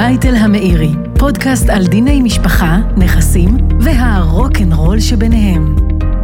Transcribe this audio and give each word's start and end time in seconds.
אל 0.00 0.36
המאירי, 0.36 0.90
פודקאסט 1.18 1.68
על 1.68 1.86
דיני 1.86 2.20
משפחה, 2.22 2.78
נכסים 2.96 3.56
והרוקנרול 3.80 5.00
שביניהם. 5.00 5.76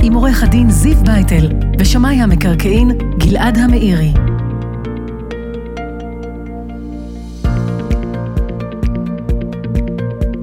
עם 0.02 0.14
עורך 0.14 0.42
הדין 0.42 0.70
זיו 0.70 0.96
בייטל 1.04 1.48
ושמאי 1.78 2.20
המקרקעין 2.20 2.90
גלעד 3.18 3.58
המאירי. 3.58 4.12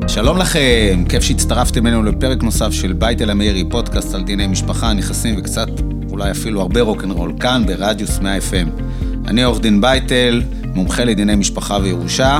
שלום 0.07 0.37
לכם, 0.37 1.03
כיף 1.09 1.23
שהצטרפתם 1.23 1.87
אלינו 1.87 2.03
לפרק 2.03 2.43
נוסף 2.43 2.71
של 2.71 2.93
בייטל 2.93 3.29
המאירי, 3.29 3.69
פודקאסט 3.69 4.15
על 4.15 4.23
דיני 4.23 4.47
משפחה, 4.47 4.93
נכסים 4.93 5.35
וקצת, 5.37 5.69
אולי 6.09 6.31
אפילו 6.31 6.61
הרבה 6.61 6.81
רוקנרול, 6.81 7.33
כאן 7.39 7.63
ברדיוס 7.65 8.19
100 8.19 8.37
FM. 8.37 8.81
אני 9.27 9.43
עורך 9.43 9.61
דין 9.61 9.81
בייטל, 9.81 10.41
מומחה 10.75 11.03
לדיני 11.03 11.35
משפחה 11.35 11.77
וירושה. 11.81 12.39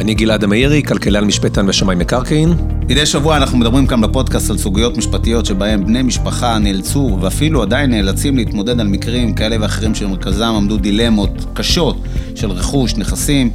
אני 0.00 0.14
גלעד 0.14 0.44
המאירי, 0.44 0.82
כלכלן 0.82 1.24
משפטן 1.24 1.68
ושמאי 1.68 1.96
מקרקעין. 1.96 2.54
מדי 2.88 3.06
שבוע 3.06 3.36
אנחנו 3.36 3.58
מדברים 3.58 3.86
כאן 3.86 4.00
בפודקאסט 4.00 4.50
על 4.50 4.58
סוגיות 4.58 4.96
משפטיות 4.96 5.46
שבהם 5.46 5.86
בני 5.86 6.02
משפחה 6.02 6.58
נאלצו 6.58 7.18
ואפילו 7.20 7.62
עדיין 7.62 7.90
נאלצים 7.90 8.36
להתמודד 8.36 8.80
על 8.80 8.86
מקרים 8.86 9.34
כאלה 9.34 9.56
ואחרים 9.60 9.94
שבמרכזם 9.94 10.52
עמדו 10.56 10.76
דילמות 10.76 11.46
קשות 11.54 11.96
של 12.34 12.50
רכוש, 12.50 12.96
נכסים, 12.96 13.50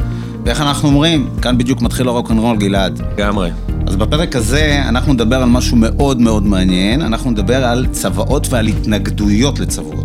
ואיך 0.45 0.61
אנחנו 0.61 0.89
אומרים, 0.89 1.29
כאן 1.41 1.57
בדיוק 1.57 1.81
מתחיל 1.81 2.07
הרוקנרול 2.07 2.57
גלעד. 2.57 3.01
לגמרי. 3.17 3.51
אז 3.88 3.95
בפרק 3.95 4.35
הזה 4.35 4.81
אנחנו 4.88 5.13
נדבר 5.13 5.35
על 5.35 5.49
משהו 5.49 5.77
מאוד 5.77 6.21
מאוד 6.21 6.45
מעניין, 6.45 7.01
אנחנו 7.01 7.31
נדבר 7.31 7.66
על 7.66 7.85
צוואות 7.91 8.47
ועל 8.49 8.67
התנגדויות 8.67 9.59
לצוואות. 9.59 10.04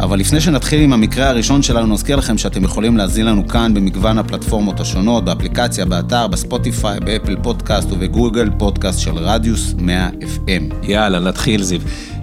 אבל 0.00 0.18
לפני 0.18 0.40
שנתחיל 0.40 0.80
עם 0.80 0.92
המקרה 0.92 1.28
הראשון 1.28 1.62
שלנו, 1.62 1.94
נזכיר 1.94 2.16
לכם 2.16 2.38
שאתם 2.38 2.64
יכולים 2.64 2.96
להזין 2.96 3.26
לנו 3.26 3.48
כאן 3.48 3.74
במגוון 3.74 4.18
הפלטפורמות 4.18 4.80
השונות, 4.80 5.24
באפליקציה, 5.24 5.84
באתר, 5.84 6.26
בספוטיפיי, 6.26 7.00
באפל 7.00 7.36
פודקאסט 7.42 7.92
ובגוגל 7.92 8.50
פודקאסט 8.58 9.00
של 9.00 9.14
רדיוס 9.14 9.74
100 9.78 10.08
FM. 10.08 10.74
יאללה, 10.82 11.18
נתחיל 11.18 11.62
זיו. 11.62 11.80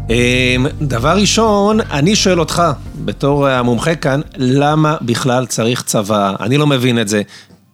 אמ, 0.09 0.65
דבר 0.81 1.17
ראשון, 1.17 1.79
אני 1.81 2.15
שואל 2.15 2.39
אותך, 2.39 2.63
בתור 3.05 3.47
המומחה 3.47 3.95
כאן, 3.95 4.21
למה 4.37 4.95
בכלל 5.01 5.45
צריך 5.45 5.83
צבא? 5.83 6.33
אני 6.39 6.57
לא 6.57 6.67
מבין 6.67 6.99
את 6.99 7.07
זה. 7.07 7.21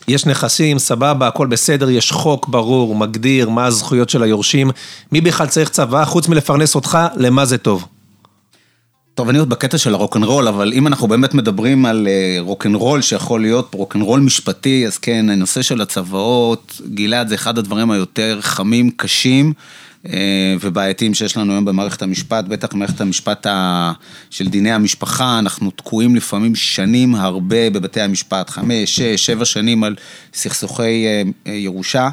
יש 0.08 0.26
נכסים, 0.26 0.80
סבבה, 0.80 1.28
הכל 1.28 1.48
בסדר, 1.48 1.90
יש 1.90 2.12
חוק 2.12 2.48
ברור, 2.48 2.96
מגדיר 2.96 3.50
מה 3.50 3.66
הזכויות 3.66 4.10
של 4.10 4.24
היורשים. 4.24 4.72
מי 5.12 5.22
בכלל 5.22 5.48
צריך 5.48 5.70
צבא, 5.70 6.06
חוץ 6.06 6.28
מלפרנס 6.28 6.76
אותך, 6.76 6.98
למה 7.16 7.46
זה 7.46 7.58
טוב? 7.58 7.86
טוב, 9.16 9.30
אני 9.30 9.40
עוד 9.40 9.50
בקטע 9.50 9.78
של 9.78 9.94
הרוקנרול, 9.94 10.48
אבל 10.48 10.74
אם 10.74 10.88
אנחנו 10.88 11.08
באמת 11.08 11.34
מדברים 11.34 11.86
על 11.86 12.08
אה, 12.08 12.38
רוקנרול 12.40 13.02
שיכול 13.02 13.42
להיות 13.42 13.74
רוקנרול 13.74 14.20
משפטי, 14.20 14.88
אז 14.88 14.98
כן, 14.98 15.30
הנושא 15.30 15.62
של 15.62 15.82
הצוואות, 15.82 16.82
גלעד 16.94 17.28
זה 17.28 17.36
אחד 17.36 17.58
הדברים 17.58 17.92
היותר 17.92 18.38
חמים, 18.42 18.92
קשים 18.92 19.54
אה, 20.08 20.56
ובעייתיים 20.62 21.14
שיש 21.14 21.38
לנו 21.38 21.54
היום 21.54 21.66
במערכת 21.66 22.02
המשפט, 22.02 22.46
בטח 22.46 22.74
במערכת 22.74 23.02
המשפט 23.02 23.48
של 24.30 24.48
דיני 24.48 24.72
המשפחה, 24.72 25.40
אנחנו 25.40 25.72
תקועים 25.72 26.16
לפעמים 26.16 26.56
שנים 26.56 27.16
הרבה 27.16 27.70
בבתי 27.70 28.02
המשפט, 28.02 28.50
חמש, 28.50 28.96
שש, 28.96 29.26
שבע 29.26 29.46
שנים 29.46 29.84
על 29.84 29.96
סכסוכי 30.34 31.06
אה, 31.06 31.52
ירושה. 31.54 32.10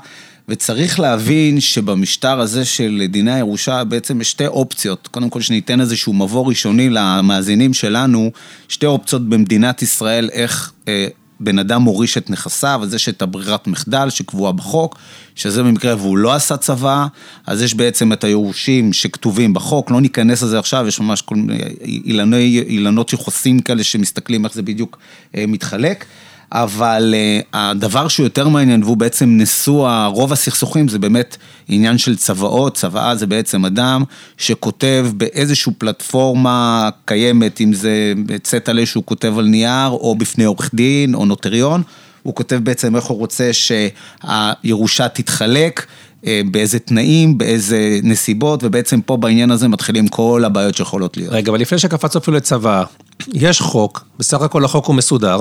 וצריך 0.51 1.01
להבין 1.01 1.61
שבמשטר 1.61 2.41
הזה 2.41 2.65
של 2.65 3.03
דיני 3.09 3.33
הירושה 3.33 3.85
בעצם 3.85 4.21
יש 4.21 4.31
שתי 4.31 4.47
אופציות. 4.47 5.09
קודם 5.11 5.31
כל 5.31 5.41
שניתן 5.41 5.81
איזשהו 5.81 6.13
מבוא 6.13 6.49
ראשוני 6.49 6.89
למאזינים 6.91 7.75
שלנו, 7.75 8.31
שתי 8.69 8.87
אופציות 8.87 9.29
במדינת 9.29 9.83
ישראל 9.83 10.29
איך 10.33 10.73
אה, 10.89 11.07
בן 11.41 11.59
אדם 11.59 11.83
מוריש 11.83 12.19
את 12.19 12.31
נכסיו, 12.31 12.81
אז 12.83 12.95
יש 12.95 13.09
את 13.09 13.23
הברירת 13.23 13.67
מחדל 13.67 14.11
שקבועה 14.11 14.53
בחוק, 14.53 14.99
שזה 15.35 15.63
במקרה 15.63 15.95
והוא 15.97 16.19
לא 16.19 16.35
עשה 16.35 16.57
צבא, 16.57 17.07
אז 17.47 17.63
יש 17.63 17.75
בעצם 17.75 18.13
את 18.13 18.25
היורשים 18.25 18.93
שכתובים 18.93 19.53
בחוק, 19.53 19.91
לא 19.91 20.01
ניכנס 20.01 20.43
לזה 20.43 20.59
עכשיו, 20.59 20.87
יש 20.89 21.01
ממש 21.01 21.23
כל 21.23 21.35
מיני 21.35 22.63
אילנות 22.67 23.13
יחוסים 23.13 23.61
כאלה 23.61 23.85
שמסתכלים 23.85 24.45
איך 24.45 24.55
זה 24.55 24.63
בדיוק 24.63 24.99
אה, 25.37 25.45
מתחלק. 25.49 26.05
אבל 26.53 27.15
uh, 27.15 27.47
הדבר 27.53 28.09
שהוא 28.09 28.25
יותר 28.25 28.49
מעניין, 28.49 28.83
והוא 28.83 28.97
בעצם 28.97 29.29
נשוא 29.39 30.07
רוב 30.07 30.33
הסכסוכים, 30.33 30.89
זה 30.89 30.99
באמת 30.99 31.37
עניין 31.69 31.99
של 31.99 32.17
צוואות. 32.17 32.75
צוואה 32.75 33.17
זה 33.17 33.27
בעצם 33.27 33.65
אדם 33.65 34.05
שכותב 34.39 35.07
באיזושהי 35.17 35.73
פלטפורמה 35.79 36.89
קיימת, 37.05 37.61
אם 37.61 37.73
זה 37.73 38.13
צטלה 38.43 38.87
שהוא 38.87 39.05
כותב 39.05 39.39
על 39.39 39.45
נייר, 39.45 39.89
או 39.89 40.15
בפני 40.19 40.45
עורך 40.45 40.71
דין, 40.75 41.15
או 41.15 41.25
נוטריון. 41.25 41.83
הוא 42.23 42.35
כותב 42.35 42.57
בעצם 42.57 42.97
איך 42.97 43.05
הוא 43.05 43.19
רוצה 43.19 43.51
שהירושה 43.53 45.09
תתחלק. 45.09 45.87
אה, 46.27 46.41
באיזה 46.51 46.79
תנאים, 46.79 47.39
באיזה 47.39 47.99
נסיבות, 48.03 48.65
ובעצם 48.65 49.01
פה 49.01 49.17
בעניין 49.17 49.51
הזה 49.51 49.69
מתחילים 49.69 50.09
כל 50.09 50.43
הבעיות 50.47 50.77
שיכולות 50.77 51.17
להיות. 51.17 51.33
רגע, 51.33 51.51
אבל 51.51 51.61
לפני 51.61 51.79
שקפצנו 51.79 52.21
אפילו 52.21 52.37
לצבא, 52.37 52.85
יש 53.33 53.61
חוק, 53.61 54.05
בסך 54.19 54.43
הכל 54.43 54.65
החוק 54.65 54.87
הוא 54.87 54.95
מסודר, 54.95 55.39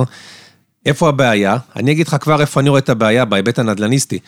איפה 0.85 1.09
הבעיה? 1.09 1.57
אני 1.75 1.91
אגיד 1.91 2.07
לך 2.07 2.15
כבר 2.19 2.41
איפה 2.41 2.59
אני 2.59 2.69
רואה 2.69 2.79
את 2.79 2.89
הבעיה 2.89 3.25
בהיבט 3.25 3.59
הנדל"ניסטי. 3.59 4.19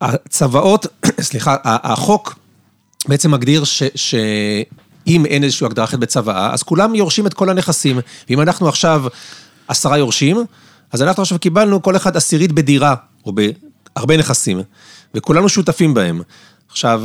הצוואות, 0.00 0.86
סליחה, 1.20 1.56
החוק 1.64 2.38
בעצם 3.08 3.30
מגדיר 3.30 3.64
ש... 3.64 3.82
ש... 3.94 4.14
אם 5.06 5.26
אין 5.26 5.44
איזושהי 5.44 5.66
הגדרה 5.66 5.84
אחרת 5.84 6.00
בצוואה, 6.00 6.52
אז 6.52 6.62
כולם 6.62 6.94
יורשים 6.94 7.26
את 7.26 7.34
כל 7.34 7.50
הנכסים. 7.50 8.00
ואם 8.28 8.40
אנחנו 8.40 8.68
עכשיו 8.68 9.04
עשרה 9.68 9.98
יורשים, 9.98 10.44
אז 10.92 11.02
אנחנו 11.02 11.22
עכשיו 11.22 11.38
קיבלנו 11.38 11.82
כל 11.82 11.96
אחד 11.96 12.16
עשירית 12.16 12.52
בדירה, 12.52 12.94
או 13.26 13.32
בהרבה 13.32 14.16
נכסים, 14.16 14.60
וכולנו 15.14 15.48
שותפים 15.48 15.94
בהם. 15.94 16.22
עכשיו, 16.68 17.02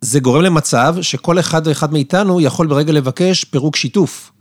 זה 0.00 0.20
גורם 0.20 0.42
למצב 0.42 0.96
שכל 1.02 1.38
אחד 1.38 1.66
ואחד 1.66 1.92
מאיתנו 1.92 2.40
יכול 2.40 2.66
ברגע 2.66 2.92
לבקש 2.92 3.44
פירוק 3.44 3.76
שיתוף. 3.76 4.32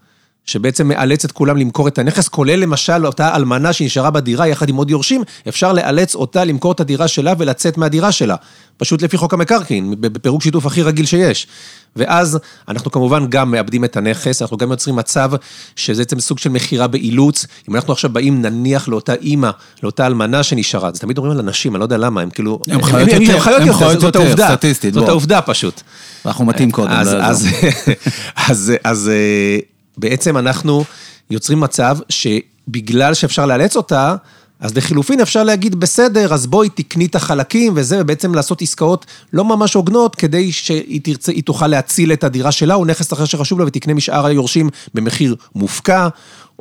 שבעצם 0.46 0.88
מאלץ 0.88 1.26
את 1.26 1.32
כולם 1.32 1.58
למכור 1.58 1.88
את 1.88 1.98
הנכס, 1.98 2.28
כולל 2.28 2.56
למשל 2.56 3.06
אותה 3.06 3.36
אלמנה 3.36 3.74
שנשארה 3.74 4.12
בדירה 4.12 4.48
יחד 4.48 4.70
עם 4.70 4.76
עוד 4.76 4.90
יורשים, 4.90 5.24
אפשר 5.48 5.74
לאלץ 5.74 6.16
אותה 6.16 6.44
למכור 6.44 6.72
את 6.72 6.80
הדירה 6.80 7.08
שלה 7.08 7.34
ולצאת 7.38 7.78
מהדירה 7.78 8.12
שלה. 8.12 8.36
פשוט 8.78 9.02
לפי 9.02 9.18
חוק 9.18 9.34
המקרקעין, 9.34 9.94
בפירוק 10.00 10.44
שיתוף 10.44 10.66
הכי 10.66 10.82
רגיל 10.82 11.06
שיש. 11.06 11.48
ואז 11.96 12.40
אנחנו 12.68 12.92
כמובן 12.92 13.28
גם 13.30 13.52
מאבדים 13.52 13.86
את 13.86 13.98
הנכס, 13.98 14.42
אנחנו 14.42 14.58
גם 14.58 14.72
יוצרים 14.72 14.96
מצב 14.96 15.32
שזה 15.76 16.02
בעצם 16.02 16.20
סוג 16.20 16.40
של 16.40 16.50
מכירה 16.50 16.88
באילוץ. 16.88 17.46
אם 17.70 17.76
אנחנו 17.76 17.94
עכשיו 17.94 18.10
באים 18.10 18.42
נניח 18.42 18.88
לאותה 18.88 19.14
אימא, 19.14 19.50
לאותה 19.84 20.06
אלמנה 20.06 20.44
שנשארה, 20.44 20.90
אז 20.90 21.00
תמיד 21.00 21.18
אומרים 21.18 21.34
על 21.34 21.40
אנשים, 21.40 21.76
אני 21.76 21.80
לא 21.80 21.86
יודע 21.86 21.98
למה, 21.98 22.22
הם 22.22 22.30
כאילו... 22.30 22.60
הם 22.68 22.84
חיות 22.84 23.10
יותר, 23.10 23.34
הם 23.34 23.40
חיות 23.74 23.94
יותר, 23.94 24.00
זאת 24.00 24.16
העובדה, 24.16 24.48
סטטיסטית. 24.48 24.94
זאת 24.94 25.10
העובדה 25.10 25.42
פשוט. 25.42 25.82
אנחנו 26.26 26.46
מתאים 26.46 26.72
קודם, 26.72 26.92
לא 26.92 26.96
אז 28.84 29.10
אה, 29.14 29.60
בעצם 29.98 30.38
אנחנו 30.38 30.84
יוצרים 31.30 31.60
מצב 31.60 31.98
שבגלל 32.10 33.14
שאפשר 33.14 33.46
לאלץ 33.46 33.76
אותה, 33.76 34.16
אז 34.60 34.78
לחילופין 34.78 35.22
אפשר 35.22 35.44
להגיד, 35.44 35.76
בסדר, 35.76 36.34
אז 36.34 36.48
בואי 36.48 36.70
תקני 36.70 37.06
את 37.06 37.16
החלקים 37.16 37.74
וזה, 37.76 38.02
ובעצם 38.02 38.36
לעשות 38.36 38.62
עסקאות 38.62 39.06
לא 39.34 39.46
ממש 39.46 39.74
הוגנות, 39.74 40.16
כדי 40.16 40.52
שהיא 40.52 41.02
תרצה, 41.04 41.32
היא 41.32 41.44
תוכל 41.44 41.68
להציל 41.68 42.14
את 42.14 42.24
הדירה 42.24 42.52
שלה, 42.52 42.76
או 42.76 42.86
נכס 42.86 43.14
אחר 43.14 43.26
שחשוב 43.26 43.60
לה, 43.60 43.66
ותקנה 43.66 43.94
משאר 43.94 44.26
היורשים 44.26 44.70
במחיר 44.94 45.36
מופקע, 45.56 46.08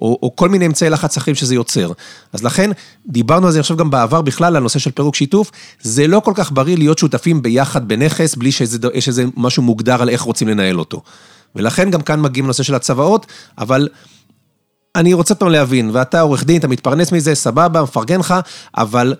או, 0.03 0.19
או 0.23 0.37
כל 0.37 0.49
מיני 0.49 0.67
אמצעי 0.67 0.91
לחץ 0.91 1.17
אחרים 1.17 1.35
שזה 1.35 1.55
יוצר. 1.55 1.93
אז 2.32 2.44
לכן, 2.44 2.70
דיברנו 3.06 3.47
על 3.47 3.53
זה 3.53 3.61
עכשיו 3.61 3.76
גם 3.76 3.91
בעבר 3.91 4.23
בכלל, 4.23 4.47
על 4.47 4.56
הנושא 4.56 4.79
של 4.79 4.91
פירוק 4.91 5.14
שיתוף, 5.14 5.50
זה 5.82 6.06
לא 6.06 6.20
כל 6.20 6.32
כך 6.35 6.53
בריא 6.53 6.76
להיות 6.76 6.99
שותפים 6.99 7.43
ביחד 7.43 7.88
בנכס, 7.88 8.35
בלי 8.35 8.53
שיש 8.53 9.08
איזה 9.08 9.25
משהו 9.37 9.62
מוגדר 9.62 10.03
על 10.03 10.08
איך 10.08 10.23
רוצים 10.23 10.49
לנהל 10.49 10.79
אותו. 10.79 11.03
ולכן 11.56 11.91
גם 11.91 12.01
כאן 12.01 12.21
מגיעים 12.21 12.45
לנושא 12.45 12.62
של 12.62 12.75
הצוואות, 12.75 13.27
אבל 13.59 13.89
אני 14.97 15.12
רוצה 15.12 15.35
פעם 15.35 15.49
להבין, 15.49 15.91
ואתה 15.93 16.21
עורך 16.21 16.45
דין, 16.45 16.59
אתה 16.59 16.69
מתפרנס 16.69 17.12
מזה, 17.12 17.35
סבבה, 17.35 17.83
מפרגן 17.83 18.21
לך, 18.21 18.35
אבל 18.77 19.15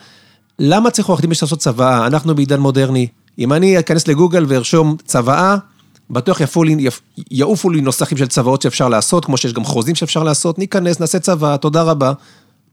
למה 0.59 0.91
צריך 0.91 1.09
עורך 1.09 1.21
דין 1.21 1.31
בשביל 1.31 1.47
לעשות 1.47 1.59
צוואה? 1.59 2.07
אנחנו 2.07 2.35
בעידן 2.35 2.61
מודרני. 2.61 3.07
אם 3.39 3.53
אני 3.53 3.79
אכנס 3.79 4.09
לגוגל 4.09 4.45
וארשום 4.49 4.97
צוואה, 5.05 5.57
בטוח 6.11 6.41
יפו 6.41 6.65
לי, 6.65 6.89
יעופו 7.31 7.71
לי 7.71 7.81
נוסחים 7.81 8.19
של 8.19 8.27
צוואות 8.27 8.63
שאפשר 8.63 8.89
לעשות, 8.89 9.25
כמו 9.25 9.37
שיש 9.37 9.53
גם 9.53 9.65
חוזים 9.65 9.95
שאפשר 9.95 10.23
לעשות, 10.23 10.59
ניכנס, 10.59 11.01
נעשה 11.01 11.19
צוואה, 11.19 11.57
תודה 11.57 11.83
רבה. 11.83 12.13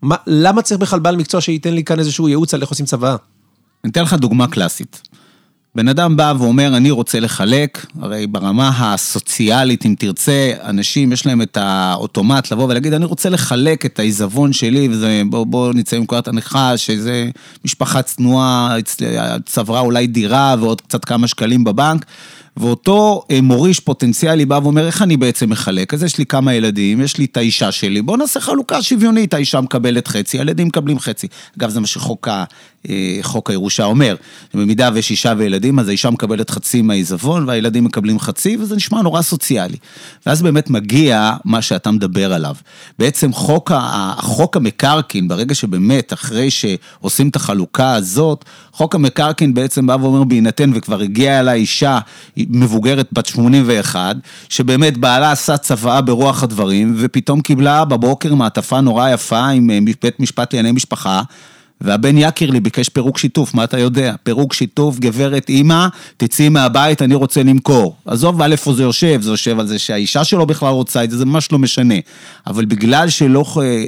מה, 0.02 0.16
למה 0.28 0.62
צריך 0.62 0.82
בכלל 0.82 1.00
בעל 1.00 1.16
מקצוע 1.16 1.42
שייתן 1.42 1.74
לי 1.74 1.84
כאן 1.84 2.00
איזשהו 2.00 2.30
ייעוץ 2.30 2.54
על 2.54 2.62
איך 2.62 2.70
עושים 2.70 2.86
צוואה? 2.86 3.16
אני 3.84 3.92
אתן 3.92 4.04
לך 4.04 4.14
דוגמה 4.14 4.48
קלאסית. 4.48 5.02
בן 5.76 5.88
אדם 5.88 6.18
בא 6.18 6.34
ואומר, 6.40 6.78
אני 6.78 6.92
רוצה 6.92 7.20
לחלק, 7.20 7.86
הרי 8.02 8.28
ברמה 8.28 8.72
הסוציאלית, 8.76 9.86
אם 9.86 9.96
תרצה, 10.00 10.52
אנשים 10.64 11.12
יש 11.12 11.26
להם 11.26 11.42
את 11.42 11.58
האוטומט 11.58 12.52
לבוא 12.52 12.64
ולהגיד, 12.64 12.94
אני 12.94 13.06
רוצה 13.06 13.30
לחלק 13.30 13.86
את 13.86 14.00
העיזבון 14.00 14.54
שלי, 14.54 14.88
וזה, 14.92 15.22
בוא, 15.30 15.46
בוא 15.46 15.74
נצא 15.74 16.00
מנקודת 16.00 16.28
הנחה, 16.28 16.78
שזה 16.78 17.30
משפחה 17.66 18.02
צנועה, 18.02 18.76
צברה 19.46 19.80
אולי 19.80 20.08
דירה 20.08 20.56
ועוד 20.60 20.82
קצת 20.82 21.06
כמה 21.06 21.28
שקלים 21.28 21.64
בבנק. 21.64 22.06
ואותו 22.62 23.24
אה, 23.32 23.42
מוריש 23.42 23.80
פוטנציאלי 23.80 24.46
בא 24.46 24.60
ואומר, 24.64 24.88
איך 24.88 25.02
אני 25.02 25.18
בעצם 25.18 25.50
מחלק? 25.50 25.94
אז 25.94 26.04
יש 26.04 26.18
לי 26.18 26.26
כמה 26.26 26.54
ילדים, 26.54 27.02
יש 27.02 27.18
לי 27.18 27.26
את 27.26 27.38
האישה 27.38 27.72
שלי, 27.72 28.02
בואו 28.02 28.18
נעשה 28.18 28.40
חלוקה 28.40 28.82
שוויונית, 28.82 29.34
האישה 29.34 29.62
מקבלת 29.62 30.08
חצי, 30.08 30.38
הילדים 30.38 30.68
מקבלים 30.68 31.00
חצי. 31.00 31.28
אגב, 31.58 31.70
זה 31.70 31.80
מה 31.80 31.88
שחוק 31.88 32.28
ה, 32.28 32.44
אה, 32.90 33.20
חוק 33.22 33.50
הירושה 33.50 33.84
אומר. 33.84 34.16
במידה 34.54 34.90
ויש 34.94 35.12
אישה 35.12 35.34
וילדים, 35.38 35.80
אז 35.80 35.88
האישה 35.88 36.10
מקבלת 36.10 36.50
חצי 36.50 36.82
מהעיזבון, 36.82 37.50
והילדים 37.50 37.84
מקבלים 37.84 38.20
חצי, 38.20 38.58
וזה 38.60 38.76
נשמע 38.76 39.02
נורא 39.02 39.22
סוציאלי. 39.22 39.78
ואז 40.26 40.42
באמת 40.42 40.70
מגיע 40.70 41.34
מה 41.46 41.62
שאתה 41.62 41.92
מדבר 41.92 42.34
עליו. 42.34 42.56
בעצם 43.00 43.34
חוק, 43.34 43.72
חוק 44.18 44.58
המקרקעין, 44.58 45.28
ברגע 45.28 45.56
שבאמת, 45.56 46.14
אחרי 46.14 46.52
שעושים 46.52 47.30
את 47.30 47.36
החלוקה 47.36 47.94
הזאת, 47.94 48.46
חוק 48.72 48.96
המקרקעין 48.96 49.54
בעצם 49.54 49.88
בא 49.88 49.98
ואומר, 50.02 50.24
בהינתן 50.24 50.72
וכבר 50.74 51.02
הגיעה 51.02 51.40
אליי 51.40 51.60
אישה 51.60 52.00
מבוגרת 52.52 53.08
בת 53.12 53.26
81, 53.26 54.16
שבאמת 54.50 54.98
בעלה 54.98 55.32
עשה 55.32 55.58
צוואה 55.58 56.02
ברוח 56.02 56.44
הדברים, 56.44 56.96
ופתאום 56.98 57.42
קיבלה 57.42 57.86
בבוקר 57.86 58.36
מעטפה 58.36 58.82
נורא 58.82 59.10
יפה 59.10 59.48
עם 59.48 59.70
אה, 59.70 59.80
בית 60.02 60.20
משפט 60.20 60.54
לענייני 60.54 60.76
משפחה. 60.76 61.22
והבן 61.82 62.18
יקיר 62.18 62.52
לי 62.52 62.60
ביקש 62.60 62.90
פירוק 62.90 63.18
שיתוף, 63.18 63.54
מה 63.54 63.64
אתה 63.64 63.80
יודע? 63.80 64.16
פירוק 64.24 64.54
שיתוף, 64.54 65.00
גברת 65.00 65.50
אימא, 65.50 65.88
תצאי 66.18 66.50
מהבית, 66.50 67.02
אני 67.02 67.16
רוצה 67.16 67.44
למכור. 67.44 67.96
עזוב 68.06 68.42
על 68.42 68.52
איפה 68.52 68.74
זה 68.74 68.84
יושב, 68.84 69.22
זה 69.22 69.32
יושב 69.32 69.60
על 69.60 69.68
זה 69.68 69.80
שהאישה 69.80 70.24
שלו 70.24 70.46
בכלל 70.46 70.74
רוצה 70.74 71.04
את 71.04 71.12
זה, 71.12 71.18
זה 71.18 71.26
ממש 71.26 71.52
לא 71.52 71.60
משנה. 71.60 71.96
אבל 72.48 72.66
בגלל 72.66 73.10
שלא 73.10 73.46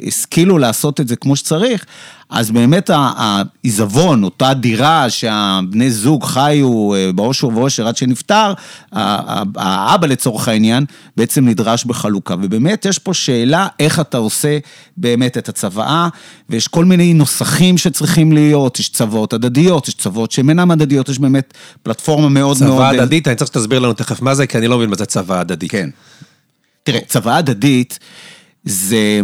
השכילו 0.07 0.57
לעשות 0.57 1.01
את 1.01 1.07
זה 1.07 1.15
כמו 1.15 1.35
שצריך, 1.35 1.85
אז 2.29 2.51
באמת 2.51 2.89
העיזבון, 2.93 4.23
אותה 4.23 4.53
דירה 4.53 5.09
שהבני 5.09 5.91
זוג 5.91 6.23
חיו 6.23 6.93
אה, 6.93 7.11
באושר 7.11 7.47
ואושר 7.47 7.87
עד 7.87 7.97
שנפטר, 7.97 8.53
האבא 8.91 10.07
לצורך 10.07 10.47
העניין, 10.47 10.85
בעצם 11.17 11.47
נדרש 11.47 11.85
בחלוקה. 11.85 12.35
ובאמת 12.41 12.85
יש 12.85 12.99
פה 12.99 13.13
שאלה 13.13 13.67
איך 13.79 13.99
אתה 13.99 14.17
עושה 14.17 14.57
באמת 14.97 15.37
את 15.37 15.49
הצוואה, 15.49 16.07
ויש 16.49 16.67
כל 16.67 16.85
מיני 16.85 17.13
נוסחים 17.13 17.77
שצריכים 17.77 18.31
להיות, 18.31 18.79
יש 18.79 18.89
צוואות 18.89 19.33
הדדיות, 19.33 19.87
יש 19.87 19.93
צוואות 19.93 20.31
שהן 20.31 20.49
אינן 20.49 20.71
הדדיות, 20.71 21.09
יש 21.09 21.19
באמת 21.19 21.53
פלטפורמה 21.83 22.29
מאוד 22.29 22.57
צוואה 22.57 22.69
מאוד... 22.69 22.81
צוואה 22.81 23.01
הדדית, 23.03 23.27
אני 23.27 23.35
צריך 23.35 23.47
שתסביר 23.47 23.79
לנו 23.79 23.93
תכף 23.93 24.21
מה 24.21 24.35
זה, 24.35 24.47
כי 24.47 24.57
אני 24.57 24.67
לא 24.67 24.77
מבין 24.77 24.89
מה 24.89 24.95
זה 24.95 25.05
צוואה 25.05 25.39
הדדית. 25.39 25.71
כן. 25.71 25.89
תראה, 26.83 26.99
צוואה 27.07 27.37
הדדית 27.37 27.99
זה... 28.65 29.21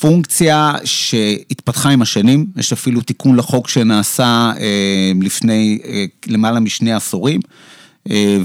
פונקציה 0.00 0.74
שהתפתחה 0.84 1.90
עם 1.90 2.02
השנים, 2.02 2.46
יש 2.56 2.72
אפילו 2.72 3.00
תיקון 3.00 3.36
לחוק 3.36 3.68
שנעשה 3.68 4.52
אה, 4.58 5.12
לפני 5.22 5.78
אה, 5.84 6.04
למעלה 6.26 6.60
משני 6.60 6.92
עשורים, 6.92 7.40
אה, 8.10 8.38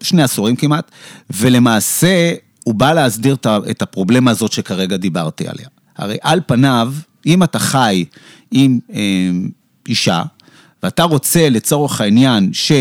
ושני 0.00 0.22
עשורים 0.22 0.56
כמעט, 0.56 0.90
ולמעשה 1.30 2.32
הוא 2.64 2.74
בא 2.74 2.92
להסדיר 2.92 3.36
את 3.70 3.82
הפרובלמה 3.82 4.30
הזאת 4.30 4.52
שכרגע 4.52 4.96
דיברתי 4.96 5.48
עליה. 5.48 5.68
הרי 5.96 6.16
על 6.22 6.40
פניו, 6.46 6.92
אם 7.26 7.42
אתה 7.42 7.58
חי 7.58 8.04
עם 8.50 8.78
אישה, 9.88 10.22
ואתה 10.82 11.02
רוצה 11.02 11.48
לצורך 11.48 12.00
העניין 12.00 12.50
ש... 12.52 12.72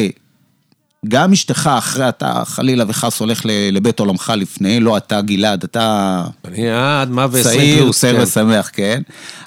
גם 1.08 1.32
אשתך 1.32 1.70
אחרי 1.78 2.10
אתה 2.10 2.42
חלילה 2.46 2.84
וחס 2.88 3.20
הולך 3.20 3.42
לבית 3.72 4.00
עולמך 4.00 4.34
לפני, 4.38 4.80
לא 4.80 4.98
אתה 4.98 5.22
גלעד, 5.22 5.64
אתה... 5.64 6.24
אני 6.48 6.70
עד 6.72 7.10
מה 7.10 7.28
ועשרים 7.32 7.58
צעיר, 7.58 7.84
עושה 7.84 8.14
כן. 8.14 8.22
ושמח, 8.22 8.70
כן. 8.74 9.02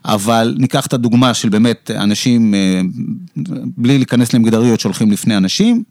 אבל 0.05 0.55
ניקח 0.59 0.87
את 0.87 0.93
הדוגמה 0.93 1.35
של 1.35 1.49
באמת 1.49 1.91
אנשים, 1.95 2.55
אה, 2.55 2.81
בלי 3.77 3.99
להיכנס 3.99 4.33
למגדריות 4.33 4.81
שהולכים 4.81 5.11
לפני 5.11 5.37
אנשים, 5.37 5.83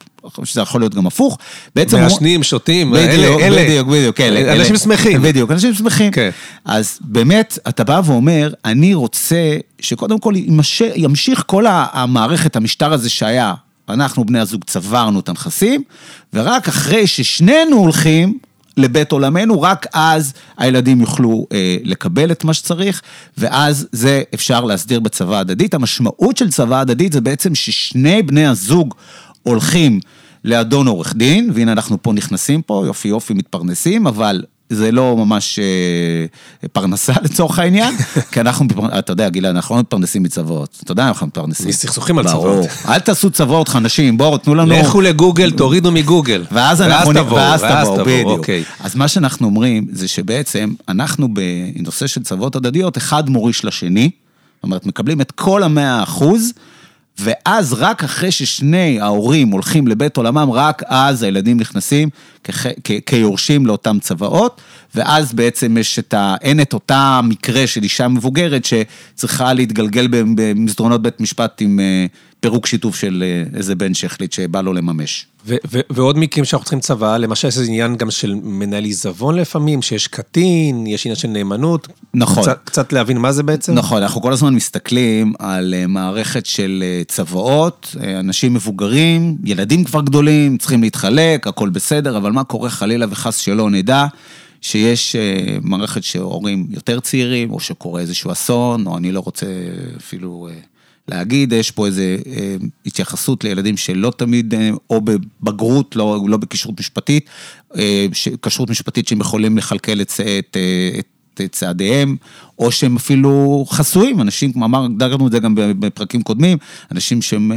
שזה 0.43 0.61
יכול 0.61 0.81
להיות 0.81 0.95
גם 0.95 1.07
הפוך. 1.07 1.37
בעצם... 1.75 1.99
מעשנים, 1.99 2.43
שותים, 2.43 2.91
בדיוק, 2.91 3.41
אלה, 3.41 3.63
בדיוק, 3.63 3.87
בדיוק, 3.87 4.19
אלה. 4.21 4.53
אנשים 4.53 4.77
שמחים. 4.77 5.21
בדיוק, 5.21 5.51
אנשים 5.51 5.73
שמחים. 5.73 6.11
כן. 6.11 6.29
אז 6.65 6.99
באמת, 7.01 7.59
אתה 7.69 7.83
בא 7.83 8.01
ואומר, 8.05 8.53
אני 8.65 8.93
רוצה 8.93 9.57
שקודם 9.79 10.19
כל 10.19 10.33
ימשיך 10.95 11.43
כל 11.47 11.65
המערכת, 11.67 12.55
המשטר 12.55 12.93
הזה 12.93 13.09
שהיה. 13.09 13.53
אנחנו 13.93 14.25
בני 14.25 14.39
הזוג 14.39 14.63
צברנו 14.63 15.19
את 15.19 15.29
הנכסים, 15.29 15.83
ורק 16.33 16.67
אחרי 16.67 17.07
ששנינו 17.07 17.77
הולכים 17.77 18.37
לבית 18.77 19.11
עולמנו, 19.11 19.61
רק 19.61 19.87
אז 19.93 20.33
הילדים 20.57 21.01
יוכלו 21.01 21.47
אה, 21.51 21.77
לקבל 21.83 22.31
את 22.31 22.43
מה 22.43 22.53
שצריך, 22.53 23.01
ואז 23.37 23.87
זה 23.91 24.23
אפשר 24.33 24.65
להסדיר 24.65 24.99
בצבא 24.99 25.39
הדדית. 25.39 25.73
המשמעות 25.73 26.37
של 26.37 26.51
צבא 26.51 26.79
הדדית 26.79 27.13
זה 27.13 27.21
בעצם 27.21 27.55
ששני 27.55 28.21
בני 28.23 28.47
הזוג 28.47 28.93
הולכים 29.43 29.99
לאדון 30.45 30.87
עורך 30.87 31.15
דין, 31.15 31.51
והנה 31.53 31.71
אנחנו 31.71 32.01
פה 32.01 32.13
נכנסים 32.13 32.61
פה, 32.61 32.83
יופי 32.85 33.07
יופי 33.07 33.33
מתפרנסים, 33.33 34.07
אבל 34.07 34.43
זה 34.71 34.91
לא 34.91 35.15
ממש 35.17 35.59
אה, 35.59 36.65
פרנסה 36.71 37.13
לצורך 37.23 37.59
העניין, 37.59 37.95
כי 38.31 38.41
אנחנו, 38.41 38.65
אתה 38.99 39.11
יודע, 39.11 39.29
גילה, 39.29 39.49
אנחנו 39.49 39.75
לא 39.75 39.81
מתפרנסים 39.81 40.23
מצוואות. 40.23 40.79
אתה 40.83 40.91
יודע, 40.91 41.07
אנחנו 41.07 41.27
מתפרנסים. 41.27 41.67
מסכסוכים 41.67 42.17
על 42.17 42.27
צוואות. 42.27 42.65
אל 42.87 42.99
תעשו 42.99 43.29
צוואות, 43.31 43.75
אנשים, 43.75 44.17
בואו, 44.17 44.37
תנו 44.37 44.55
לנו... 44.55 44.73
לכו 44.73 45.01
לגוגל, 45.01 45.51
תורידו 45.51 45.91
מגוגל. 45.91 46.45
ואז 46.51 46.81
אנחנו... 46.81 47.13
ואז 47.15 47.25
תבואו, 47.25 47.41
ואז 47.41 47.61
תבואו, 47.61 48.05
בדיוק. 48.05 48.27
אוקיי. 48.29 48.63
אז 48.79 48.95
מה 48.95 49.07
שאנחנו 49.07 49.47
אומרים, 49.47 49.87
זה 49.91 50.07
שבעצם, 50.07 50.73
אנחנו 50.89 51.27
בנושא 51.33 52.07
של 52.07 52.23
צוואות 52.23 52.55
הדדיות, 52.55 52.97
אחד 52.97 53.29
מוריש 53.29 53.65
לשני, 53.65 54.09
זאת 54.55 54.63
אומרת, 54.63 54.85
מקבלים 54.85 55.21
את 55.21 55.31
כל 55.31 55.63
המאה 55.63 56.03
אחוז, 56.03 56.53
ואז 57.19 57.73
רק 57.73 58.03
אחרי 58.03 58.31
ששני 58.31 58.99
ההורים 59.01 59.49
הולכים 59.49 59.87
לבית 59.87 60.17
עולמם, 60.17 60.49
רק 60.51 60.83
אז 60.85 61.23
הילדים 61.23 61.59
נכנסים 61.59 62.09
כיורשים 63.05 63.65
לאותם 63.65 63.97
צוואות, 64.01 64.61
ואז 64.95 65.33
בעצם 65.33 65.77
יש 65.77 65.99
את 65.99 66.13
ה... 66.13 66.35
אין 66.41 66.61
את 66.61 66.73
אותה 66.73 67.19
מקרה 67.23 67.67
של 67.67 67.83
אישה 67.83 68.07
מבוגרת 68.07 68.65
שצריכה 68.65 69.53
להתגלגל 69.53 70.07
במסדרונות 70.11 71.01
בית 71.01 71.21
משפט 71.21 71.61
עם 71.61 71.79
אה, 71.79 72.05
פירוק 72.39 72.65
שיתוף 72.65 72.95
של 72.95 73.23
אה, 73.25 73.57
איזה 73.57 73.75
בן 73.75 73.93
שהחליט 73.93 74.33
שבא 74.33 74.61
לו 74.61 74.73
לממש. 74.73 75.25
ועוד 75.89 76.17
מקרים 76.17 76.45
שאנחנו 76.45 76.63
צריכים 76.63 76.79
צבא, 76.79 77.17
למשל 77.17 77.47
יש 77.47 77.57
עניין 77.57 77.95
גם 77.95 78.11
של 78.11 78.35
מנהל 78.43 78.83
עיזבון 78.83 79.35
לפעמים, 79.35 79.81
שיש 79.81 80.07
קטין, 80.07 80.87
יש 80.87 81.05
עניין 81.05 81.15
של 81.15 81.27
נאמנות. 81.27 81.87
נכון. 82.13 82.43
קצת, 82.43 82.59
קצת 82.63 82.93
להבין 82.93 83.17
מה 83.17 83.31
זה 83.31 83.43
בעצם? 83.43 83.73
נכון, 83.73 84.01
אנחנו 84.01 84.21
כל 84.21 84.33
הזמן 84.33 84.53
מסתכלים 84.53 85.33
על 85.39 85.73
אה, 85.77 85.87
מערכת 85.87 86.45
של 86.45 86.83
צוואות, 87.07 87.95
אנשים 88.19 88.53
מבוגרים, 88.53 89.37
ילדים 89.45 89.83
כבר 89.83 90.01
גדולים, 90.01 90.57
צריכים 90.57 90.81
להתחלק, 90.81 91.47
הכל 91.47 91.69
בסדר, 91.69 92.17
אבל 92.17 92.31
מה 92.31 92.43
קורה 92.43 92.69
חלילה 92.69 93.05
וחס 93.09 93.37
שלא 93.37 93.69
נדע. 93.69 94.05
שיש 94.61 95.15
אה, 95.15 95.57
מערכת 95.61 96.03
שהורים 96.03 96.67
יותר 96.69 96.99
צעירים, 96.99 97.51
או 97.51 97.59
שקורה 97.59 98.01
איזשהו 98.01 98.31
אסון, 98.31 98.87
או 98.87 98.97
אני 98.97 99.11
לא 99.11 99.19
רוצה 99.19 99.45
אפילו 99.97 100.47
אה, 100.51 100.59
להגיד, 101.07 101.53
יש 101.53 101.71
פה 101.71 101.87
איזו 101.87 102.01
אה, 102.01 102.55
התייחסות 102.85 103.43
לילדים 103.43 103.77
שלא 103.77 104.11
תמיד, 104.17 104.53
או 104.89 105.01
בבגרות, 105.01 105.95
לא, 105.95 106.23
לא 106.27 106.37
בכשרות 106.37 106.79
משפטית, 106.79 107.29
כשרות 108.41 108.69
משפטית 108.69 109.07
שהם 109.07 109.19
יכולים 109.19 109.57
לכלכל 109.57 110.01
את, 110.01 110.11
את, 110.39 110.57
את 111.33 111.41
צעדיהם, 111.51 112.15
או 112.59 112.71
שהם 112.71 112.95
אפילו 112.95 113.65
חסויים, 113.69 114.21
אנשים, 114.21 114.53
כמו 114.53 114.65
אמר, 114.65 114.87
דגרנו 114.97 115.27
את 115.27 115.31
זה 115.31 115.39
גם 115.39 115.55
בפרקים 115.55 116.21
קודמים, 116.21 116.57
אנשים 116.91 117.21
שהם 117.21 117.51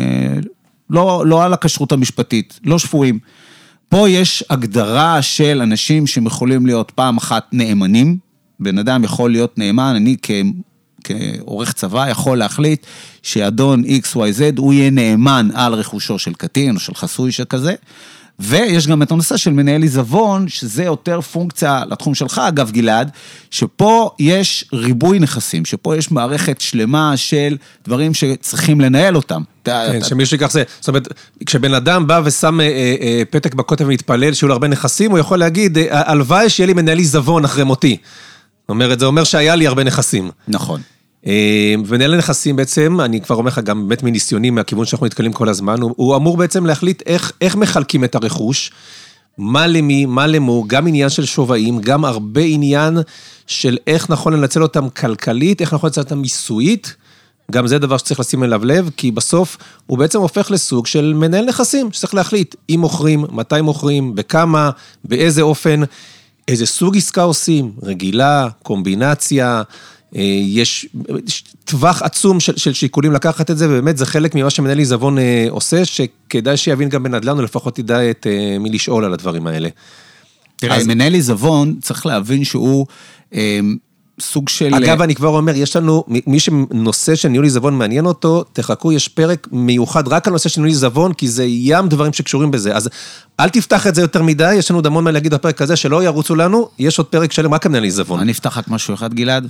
לא, 0.91 1.23
לא 1.27 1.45
על 1.45 1.53
הכשרות 1.53 1.93
המשפטית, 1.93 2.61
לא 2.65 2.79
שפויים. 2.79 3.19
פה 3.95 4.11
יש 4.11 4.45
הגדרה 4.51 5.23
של 5.23 5.61
אנשים 5.63 6.07
שהם 6.07 6.27
יכולים 6.27 6.67
להיות 6.67 6.91
פעם 6.91 7.17
אחת 7.17 7.47
נאמנים, 7.53 8.17
בן 8.61 8.79
אדם 8.79 9.05
יכול 9.05 9.31
להיות 9.31 9.59
נאמן, 9.59 9.93
אני 9.97 10.17
כ... 10.23 10.31
כעורך 11.05 11.73
צבא 11.73 12.09
יכול 12.09 12.39
להחליט 12.39 12.87
שאדון 13.23 13.83
XYZ 13.85 14.59
הוא 14.59 14.73
יהיה 14.73 14.91
נאמן 14.91 15.49
על 15.55 15.75
רכושו 15.75 16.19
של 16.19 16.35
קטין 16.35 16.75
או 16.75 16.81
של 16.81 16.95
חסוי 16.95 17.33
שכזה. 17.33 17.75
ויש 18.39 18.87
גם 18.87 19.03
את 19.03 19.13
הנושא 19.13 19.37
של 19.37 19.51
מנהל 19.51 19.83
עיזבון, 19.83 20.49
שזה 20.49 20.85
יותר 20.85 21.21
פונקציה 21.21 21.83
לתחום 21.91 22.15
שלך, 22.15 22.41
אגב, 22.49 22.71
גלעד, 22.71 23.11
שפה 23.51 24.11
יש 24.19 24.65
ריבוי 24.73 25.19
נכסים, 25.19 25.65
שפה 25.65 25.97
יש 25.97 26.11
מערכת 26.11 26.61
שלמה 26.61 27.17
של 27.17 27.57
דברים 27.85 28.15
שצריכים 28.15 28.81
לנהל 28.81 29.17
אותם. 29.17 29.43
כן, 29.65 30.05
שמישהו 30.05 30.35
ייקח 30.35 30.51
זה. 30.51 30.63
זאת 30.81 30.89
אומרת, 30.89 31.09
כשבן 31.47 31.75
אדם 31.75 32.07
בא 32.07 32.21
ושם 32.25 32.61
אה, 32.61 32.67
אה, 33.01 33.23
פתק 33.31 33.55
בקוטב 33.55 33.85
ומתפלל 33.85 34.35
שיהיו 34.35 34.49
לו 34.49 34.55
הרבה 34.55 34.69
נכסים, 34.69 35.11
הוא 35.11 35.19
יכול 35.19 35.39
להגיד, 35.39 35.79
אה, 35.79 35.87
הלוואי 35.91 36.51
שיהיה 36.51 36.67
לי 36.67 36.73
מנהל 36.73 36.99
עיזבון 36.99 37.45
אחרי 37.45 37.65
מותי. 37.65 37.97
זאת 38.63 38.69
אומרת, 38.69 39.01
זה 39.01 39.07
אומר 39.07 39.25
שהיה 39.25 39.55
לי 39.55 39.67
הרבה 39.67 39.85
נכסים. 39.85 40.31
נכון. 40.49 40.81
אה, 41.27 41.75
ומנהל 41.87 42.15
הנכסים 42.15 42.57
בעצם, 42.57 43.01
אני 43.01 43.21
כבר 43.21 43.37
אומר 43.37 43.49
לך 43.49 43.59
גם 43.59 43.89
באמת 43.89 44.03
מניסיוני, 44.03 44.51
מהכיוון 44.51 44.85
שאנחנו 44.85 45.07
נתקלים 45.07 45.33
כל 45.33 45.49
הזמן, 45.49 45.81
הוא, 45.81 45.95
הוא 45.97 46.17
אמור 46.17 46.37
בעצם 46.37 46.67
להחליט 46.67 47.03
איך, 47.07 47.33
איך 47.41 47.57
מחלקים 47.57 48.05
את 48.05 48.15
הרכוש, 48.15 48.73
מה 49.39 49.67
למי, 49.67 50.07
מה 50.07 50.27
למו, 50.27 50.65
גם 50.67 50.87
עניין 50.87 51.09
של 51.09 51.25
שווים, 51.25 51.81
גם 51.81 52.05
הרבה 52.05 52.41
עניין 52.41 52.99
של 53.47 53.79
איך 53.87 54.11
נכון 54.11 54.33
לנצל 54.33 54.63
אותם 54.63 54.89
כלכלית, 54.89 55.61
איך 55.61 55.75
נכון 55.75 55.89
לנצל 55.89 56.01
אותם 56.01 56.19
מיסויית. 56.19 56.95
גם 57.51 57.67
זה 57.67 57.79
דבר 57.79 57.97
שצריך 57.97 58.21
לשים 58.21 58.45
אליו 58.45 58.65
לב, 58.65 58.91
כי 58.97 59.11
בסוף 59.11 59.57
הוא 59.87 59.99
בעצם 59.99 60.21
הופך 60.21 60.51
לסוג 60.51 60.87
של 60.87 61.13
מנהל 61.17 61.45
נכסים, 61.45 61.93
שצריך 61.93 62.15
להחליט 62.15 62.55
אם 62.71 62.81
מוכרים, 62.81 63.25
מתי 63.33 63.61
מוכרים, 63.61 64.15
בכמה, 64.15 64.71
באיזה 65.05 65.43
אופן, 65.43 65.81
איזה 66.49 66.67
סוג 66.67 66.97
עסקה 66.97 67.23
עושים, 67.23 67.73
רגילה, 67.83 68.49
קומבינציה, 68.63 69.63
יש 70.43 70.89
טווח 71.65 72.03
עצום 72.03 72.41
של, 72.41 72.57
של 72.57 72.73
שיקולים 72.73 73.13
לקחת 73.13 73.51
את 73.51 73.59
זה, 73.59 73.69
ובאמת 73.69 73.97
זה 73.97 74.07
חלק 74.07 74.35
ממה 74.35 74.51
שמנהל 74.51 74.79
עיזבון 74.79 75.19
אה, 75.19 75.47
עושה, 75.51 75.85
שכדאי 75.85 76.57
שיבין 76.57 76.89
גם 76.89 77.03
בנדל"ן, 77.03 77.39
או 77.39 77.43
לפחות 77.43 77.79
ידע 77.79 78.11
את 78.11 78.27
אה, 78.31 78.59
מי 78.59 78.71
לשאול 78.71 79.05
על 79.05 79.13
הדברים 79.13 79.47
האלה. 79.47 79.69
תראה, 80.57 80.77
אז- 80.77 80.87
מנהל 80.87 81.15
עיזבון, 81.15 81.75
צריך 81.83 82.07
להבין 82.07 82.45
שהוא 82.45 82.87
אה, 83.35 83.61
סוג 84.21 84.49
של... 84.49 84.75
אגב, 84.75 85.03
אני 85.03 85.15
כבר 85.15 85.29
אומר, 85.29 85.57
יש 85.57 85.77
לנו, 85.77 86.05
מי 86.27 86.41
שנושא 86.41 87.15
של 87.15 87.29
ניהול 87.29 87.45
עיזבון 87.45 87.79
מעניין 87.79 88.07
אותו, 88.07 88.45
תחכו, 88.53 88.93
יש 88.93 89.09
פרק 89.09 89.49
מיוחד 89.53 90.09
רק 90.09 90.27
על 90.27 90.33
נושא 90.33 90.49
של 90.49 90.61
ניהול 90.61 90.69
עיזבון, 90.69 91.13
כי 91.13 91.29
זה 91.29 91.45
ים 91.45 91.89
דברים 91.89 92.13
שקשורים 92.13 92.51
בזה. 92.51 92.77
אז 92.77 92.89
אל 93.41 93.49
תפתח 93.49 93.87
את 93.87 93.95
זה 93.95 94.01
יותר 94.01 94.23
מדי, 94.23 94.55
יש 94.55 94.71
לנו 94.71 94.79
עוד 94.79 94.87
המון 94.87 95.05
מה 95.05 95.11
להגיד 95.11 95.35
בפרק 95.35 95.63
הזה, 95.63 95.77
שלא 95.77 96.05
ירוצו 96.05 96.35
לנו, 96.35 96.69
יש 96.79 96.99
עוד 96.99 97.07
פרק 97.07 97.33
שלם 97.33 97.55
רק 97.55 97.67
על 97.67 97.73
מנהל 97.73 97.85
עיזבון. 97.85 98.21
אני 98.21 98.33
אפתח 98.33 98.59
רק 98.59 98.69
משהו 98.69 98.95
אחד, 98.95 99.15
גלעד. 99.15 99.49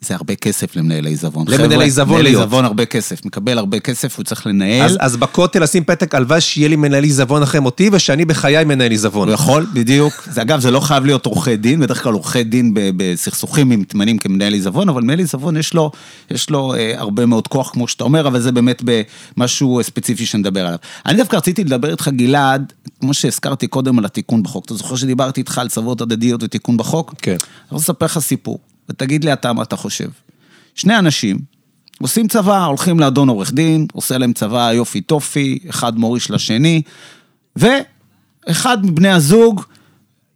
זה 0.00 0.14
הרבה 0.14 0.34
כסף 0.34 0.76
למנהל 0.76 1.06
העיזבון. 1.06 1.44
למנהל 1.48 1.80
העיזבון 1.80 2.08
מנהל 2.08 2.22
להיות. 2.22 2.40
העיזבון 2.40 2.64
הרבה 2.64 2.84
כסף, 2.84 3.24
מקבל 3.24 3.58
הרבה 3.58 3.80
כסף, 3.80 4.16
הוא 4.16 4.24
צריך 4.24 4.46
לנהל. 4.46 4.82
אז, 4.82 4.96
אז 5.00 5.16
בכותל 5.16 5.62
לשים 5.62 5.84
פתק, 5.84 6.14
הלוואי 6.14 6.40
שיהיה 6.40 6.68
לי 6.68 6.76
מנהל 6.76 7.04
עיזבון 7.04 7.42
אחרי 7.42 7.60
מותי, 7.60 7.90
ושאני 7.92 8.24
בחיי 8.24 8.64
מנהל 8.64 8.90
עיזבון. 8.90 9.28
הוא 9.28 9.34
יכול, 9.34 9.66
בדיוק. 9.74 10.28
זה 10.30 10.42
אגב, 10.42 10.60
זה 10.60 10.70
לא 10.70 10.80
חייב 10.80 11.04
להיות 11.04 11.26
עורכי 11.26 11.56
דין, 11.56 11.80
בדרך 11.80 12.02
כלל 12.02 12.12
עורכי 12.12 12.44
דין 12.44 12.74
בסכסוכים 12.74 13.68
מתמנים 13.68 14.18
כמנהל 14.18 14.52
עיזבון, 14.52 14.88
אבל 14.88 15.02
מנהל 15.02 15.18
עיזבון 15.18 15.56
יש 15.56 15.74
לו, 15.74 15.90
יש 16.30 16.50
לו 16.50 16.74
אה, 16.74 16.94
הרבה 16.96 17.26
מאוד 17.26 17.48
כוח, 17.48 17.70
כמו 17.70 17.88
שאתה 17.88 18.04
אומר, 18.04 18.28
אבל 18.28 18.40
זה 18.40 18.52
באמת 18.52 18.82
במשהו 19.36 19.80
ספציפי 19.82 20.26
שנדבר 20.26 20.66
עליו. 20.66 20.78
אני 21.06 21.16
דווקא 21.16 21.36
רציתי 21.36 21.64
לדבר 21.64 21.90
איתך, 21.90 22.08
גלעד, 22.08 22.72
כמו 23.00 23.14
שהזכרתי 23.14 23.66
קודם 23.66 23.98
על 23.98 24.04
התיקון 24.04 24.42
בחוק. 24.42 24.64
אתה 24.64 24.74
זוכר 24.74 24.96
שדיברתי 24.96 25.40
איתך 25.40 25.58
על 25.58 25.68
צוות 25.68 26.00
הדדיות 26.00 26.42
ותיקון 26.42 26.76
בחוק? 26.76 27.14
כן. 27.22 27.30
אני 27.30 27.38
רוצה 27.70 27.92
לספר 27.92 28.06
לך 28.06 28.18
סיפור, 28.18 28.58
ותגיד 28.90 29.24
לי 29.24 29.32
אתה 29.32 29.52
מה 29.52 29.62
אתה 29.62 29.76
חושב. 29.76 30.08
שני 30.74 30.98
אנשים 30.98 31.38
עושים 32.00 32.28
צבא, 32.28 32.64
הולכים 32.64 33.00
לאדון 33.00 33.28
עורך 33.28 33.52
דין, 33.52 33.86
עושה 33.92 34.18
להם 34.18 34.32
צבא 34.32 34.72
יופי 34.72 35.00
טופי, 35.00 35.58
אחד 35.70 35.98
מוריש 35.98 36.30
לשני, 36.30 36.82
ואחד 37.56 38.86
מבני 38.86 39.08
הזוג, 39.08 39.62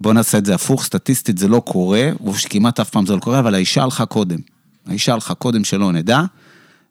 בוא 0.00 0.12
נעשה 0.12 0.38
את 0.38 0.46
זה 0.46 0.54
הפוך, 0.54 0.84
סטטיסטית 0.84 1.38
זה 1.38 1.48
לא 1.48 1.60
קורה, 1.60 2.10
או 2.24 2.34
שכמעט 2.34 2.80
אף 2.80 2.90
פעם 2.90 3.06
זה 3.06 3.14
לא 3.14 3.20
קורה, 3.20 3.38
אבל 3.38 3.54
האישה 3.54 3.82
הלכה 3.82 4.06
קודם. 4.06 4.38
האישה 4.86 5.12
הלכה 5.12 5.34
קודם 5.34 5.64
שלא 5.64 5.92
נדע, 5.92 6.22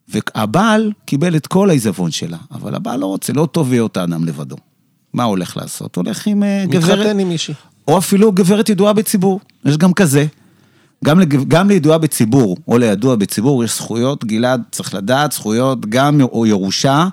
והבעל 0.07 0.91
קיבל 1.05 1.35
את 1.35 1.47
כל 1.47 1.69
העיזבון 1.69 2.11
שלה, 2.11 2.37
אבל 2.51 2.75
הבעל 2.75 2.99
לא 2.99 3.05
רוצה, 3.05 3.33
לא 3.33 3.47
טוב 3.51 3.69
להיות 3.69 3.97
האדם 3.97 4.25
לבדו. 4.25 4.55
מה 5.13 5.23
הולך 5.23 5.57
לעשות? 5.57 5.95
הולך 5.95 6.27
עם 6.27 6.43
אה, 6.43 6.65
גברת... 6.69 6.99
מתחתן 6.99 7.19
עם 7.19 7.29
מישהי. 7.29 7.53
או 7.87 7.97
אפילו 7.97 8.31
גברת 8.31 8.69
ידועה 8.69 8.93
בציבור, 8.93 9.39
יש 9.65 9.77
גם 9.77 9.93
כזה. 9.93 10.25
גם, 11.03 11.19
לג- 11.19 11.47
גם 11.47 11.69
לידועה 11.69 11.97
בציבור, 11.97 12.57
או 12.67 12.77
לידוע 12.77 13.15
בציבור, 13.15 13.63
יש 13.63 13.75
זכויות, 13.75 14.25
גלעד, 14.25 14.61
צריך 14.71 14.93
לדעת, 14.93 15.31
זכויות 15.31 15.85
גם 15.85 16.21
או 16.21 16.45
ירושה, 16.45 17.07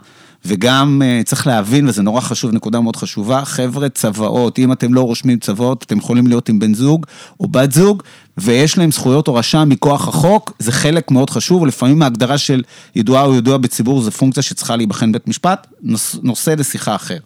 וגם 0.44 1.02
uh, 1.02 1.24
צריך 1.24 1.46
להבין, 1.46 1.88
וזה 1.88 2.02
נורא 2.02 2.20
חשוב, 2.20 2.52
נקודה 2.52 2.80
מאוד 2.80 2.96
חשובה, 2.96 3.44
חבר'ה, 3.44 3.88
צוואות, 3.88 4.58
אם 4.58 4.72
אתם 4.72 4.94
לא 4.94 5.00
רושמים 5.00 5.38
צוואות, 5.38 5.82
אתם 5.82 5.98
יכולים 5.98 6.26
להיות 6.26 6.48
עם 6.48 6.58
בן 6.58 6.74
זוג 6.74 7.06
או 7.40 7.48
בת 7.48 7.72
זוג, 7.72 8.02
ויש 8.38 8.78
להם 8.78 8.90
זכויות 8.90 9.26
הורשה 9.26 9.64
מכוח 9.64 10.08
החוק, 10.08 10.52
זה 10.58 10.72
חלק 10.72 11.10
מאוד 11.10 11.30
חשוב, 11.30 11.62
ולפעמים 11.62 12.02
ההגדרה 12.02 12.38
של 12.38 12.62
ידועה 12.96 13.24
או 13.24 13.34
ידוע 13.34 13.56
בציבור 13.56 14.02
זה 14.02 14.10
פונקציה 14.10 14.42
שצריכה 14.42 14.76
להיבחן 14.76 15.12
בית 15.12 15.28
משפט, 15.28 15.66
נוס, 15.82 16.16
נושא 16.22 16.54
לשיחה 16.58 16.94
אחר. 16.94 17.18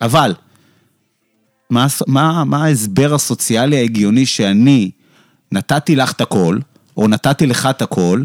אבל, 0.00 0.34
מה, 1.70 1.86
מה, 2.06 2.44
מה 2.44 2.64
ההסבר 2.64 3.14
הסוציאלי 3.14 3.76
ההגיוני 3.76 4.26
שאני 4.26 4.90
נתתי 5.52 5.96
לך 5.96 6.12
את 6.12 6.20
הכל, 6.20 6.58
או 6.96 7.08
נתתי 7.08 7.46
לך 7.46 7.66
את 7.70 7.82
הכל, 7.82 8.22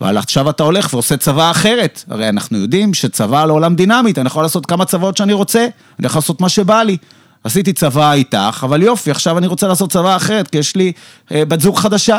אבל 0.00 0.18
עכשיו 0.18 0.50
אתה 0.50 0.62
הולך 0.62 0.92
ועושה 0.92 1.16
צבא 1.16 1.50
אחרת. 1.50 2.04
הרי 2.08 2.28
אנחנו 2.28 2.58
יודעים 2.58 2.94
שצבא 2.94 3.44
לעולם 3.44 3.74
דינמית, 3.74 4.18
אני 4.18 4.26
יכול 4.26 4.42
לעשות 4.42 4.66
כמה 4.66 4.84
צבאות 4.84 5.16
שאני 5.16 5.32
רוצה, 5.32 5.66
אני 5.98 6.06
יכול 6.06 6.18
לעשות 6.18 6.40
מה 6.40 6.48
שבא 6.48 6.82
לי. 6.82 6.96
עשיתי 7.44 7.72
צבא 7.72 8.12
איתך, 8.12 8.60
אבל 8.62 8.82
יופי, 8.82 9.10
עכשיו 9.10 9.38
אני 9.38 9.46
רוצה 9.46 9.68
לעשות 9.68 9.92
צבא 9.92 10.16
אחרת, 10.16 10.48
כי 10.48 10.58
יש 10.58 10.76
לי 10.76 10.92
אה, 11.32 11.44
בת 11.44 11.60
זוג 11.60 11.78
חדשה. 11.78 12.18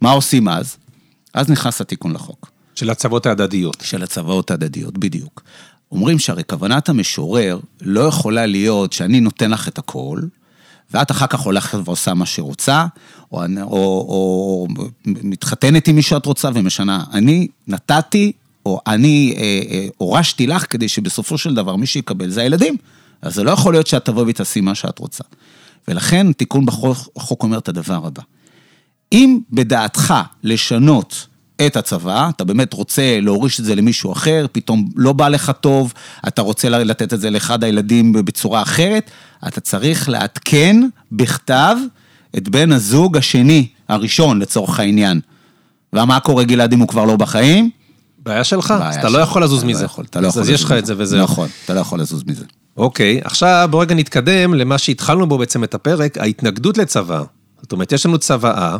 מה 0.00 0.10
עושים 0.10 0.48
אז? 0.48 0.76
אז 1.34 1.50
נכנס 1.50 1.80
התיקון 1.80 2.12
לחוק. 2.12 2.50
של 2.74 2.90
הצוות 2.90 3.26
ההדדיות. 3.26 3.76
של 3.82 4.02
הצוואות 4.02 4.50
ההדדיות, 4.50 4.98
בדיוק. 4.98 5.42
אומרים 5.92 6.18
שהרי 6.18 6.42
כוונת 6.44 6.88
המשורר 6.88 7.58
לא 7.80 8.00
יכולה 8.00 8.46
להיות 8.46 8.92
שאני 8.92 9.20
נותן 9.20 9.50
לך 9.50 9.68
את 9.68 9.78
הכל, 9.78 10.20
ואת 10.94 11.10
אחר 11.10 11.26
כך 11.26 11.40
הולכת 11.40 11.78
ועושה 11.84 12.14
מה 12.14 12.26
שרוצה, 12.26 12.86
או, 13.32 13.42
או, 13.42 13.46
או, 13.62 14.06
או 14.08 14.66
מתחתנת 15.04 15.88
עם 15.88 15.96
מי 15.96 16.02
שאת 16.02 16.26
רוצה 16.26 16.50
ומשנה. 16.54 17.04
אני 17.12 17.48
נתתי, 17.68 18.32
או 18.66 18.80
אני 18.86 19.34
אה, 19.36 19.42
אה, 19.70 19.86
הורשתי 19.98 20.46
לך 20.46 20.72
כדי 20.72 20.88
שבסופו 20.88 21.38
של 21.38 21.54
דבר 21.54 21.76
מי 21.76 21.86
שיקבל 21.86 22.30
זה 22.30 22.42
הילדים. 22.42 22.76
אז 23.22 23.34
זה 23.34 23.44
לא 23.44 23.50
יכול 23.50 23.74
להיות 23.74 23.86
שאת 23.86 24.04
תבואי 24.04 24.30
ותעשי 24.30 24.60
מה 24.60 24.74
שאת 24.74 24.98
רוצה. 24.98 25.24
ולכן 25.88 26.32
תיקון 26.32 26.66
בחוק 26.66 27.42
אומר 27.42 27.58
את 27.58 27.68
הדבר 27.68 28.06
הבא. 28.06 28.22
אם 29.12 29.38
בדעתך 29.50 30.14
לשנות 30.42 31.26
את 31.66 31.76
הצבא, 31.76 32.28
אתה 32.36 32.44
באמת 32.44 32.72
רוצה 32.72 33.20
להוריש 33.20 33.60
את 33.60 33.64
זה 33.64 33.74
למישהו 33.74 34.12
אחר, 34.12 34.46
פתאום 34.52 34.88
לא 34.96 35.12
בא 35.12 35.28
לך 35.28 35.52
טוב, 35.60 35.92
אתה 36.28 36.42
רוצה 36.42 36.68
לתת 36.68 37.12
את 37.12 37.20
זה 37.20 37.30
לאחד 37.30 37.64
הילדים 37.64 38.12
בצורה 38.12 38.62
אחרת, 38.62 39.10
אתה 39.48 39.60
צריך 39.60 40.08
לעדכן 40.08 40.76
בכתב 41.12 41.76
את 42.36 42.48
בן 42.48 42.72
הזוג 42.72 43.16
השני, 43.16 43.66
הראשון 43.88 44.38
לצורך 44.38 44.80
העניין. 44.80 45.20
ומה 45.92 46.20
קורה 46.20 46.44
גלעד 46.44 46.72
אם 46.72 46.80
הוא 46.80 46.88
כבר 46.88 47.04
לא 47.04 47.16
בחיים? 47.16 47.70
בעיה 48.18 48.44
שלך, 48.44 48.70
בעיה 48.70 48.90
אז 48.90 48.96
אתה 48.96 49.08
לא 49.08 49.18
שלך. 49.18 49.28
יכול 49.28 49.44
לזוז 49.44 49.58
אתה 49.58 49.66
לא 49.66 49.74
מזה. 49.74 49.84
יכול, 49.84 50.04
אתה 50.10 50.20
לא 50.20 50.26
יכול 50.26 50.42
אז 50.42 50.48
יש 50.48 50.64
לך 50.64 50.72
את. 50.72 50.86
זה 50.86 50.94
וזהו. 50.96 51.22
נכון, 51.22 51.48
אתה 51.64 51.74
לא 51.74 51.80
יכול 51.80 52.00
לזוז 52.00 52.22
מזה. 52.26 52.44
אוקיי, 52.76 53.20
עכשיו 53.24 53.68
בוא 53.70 53.82
רגע 53.82 53.94
נתקדם 53.94 54.54
למה 54.54 54.78
שהתחלנו 54.78 55.26
בו 55.26 55.38
בעצם 55.38 55.64
את 55.64 55.74
הפרק, 55.74 56.18
ההתנגדות 56.18 56.78
לצבא. 56.78 57.22
זאת 57.62 57.72
אומרת, 57.72 57.92
יש 57.92 58.06
לנו 58.06 58.18
צוואה, 58.18 58.76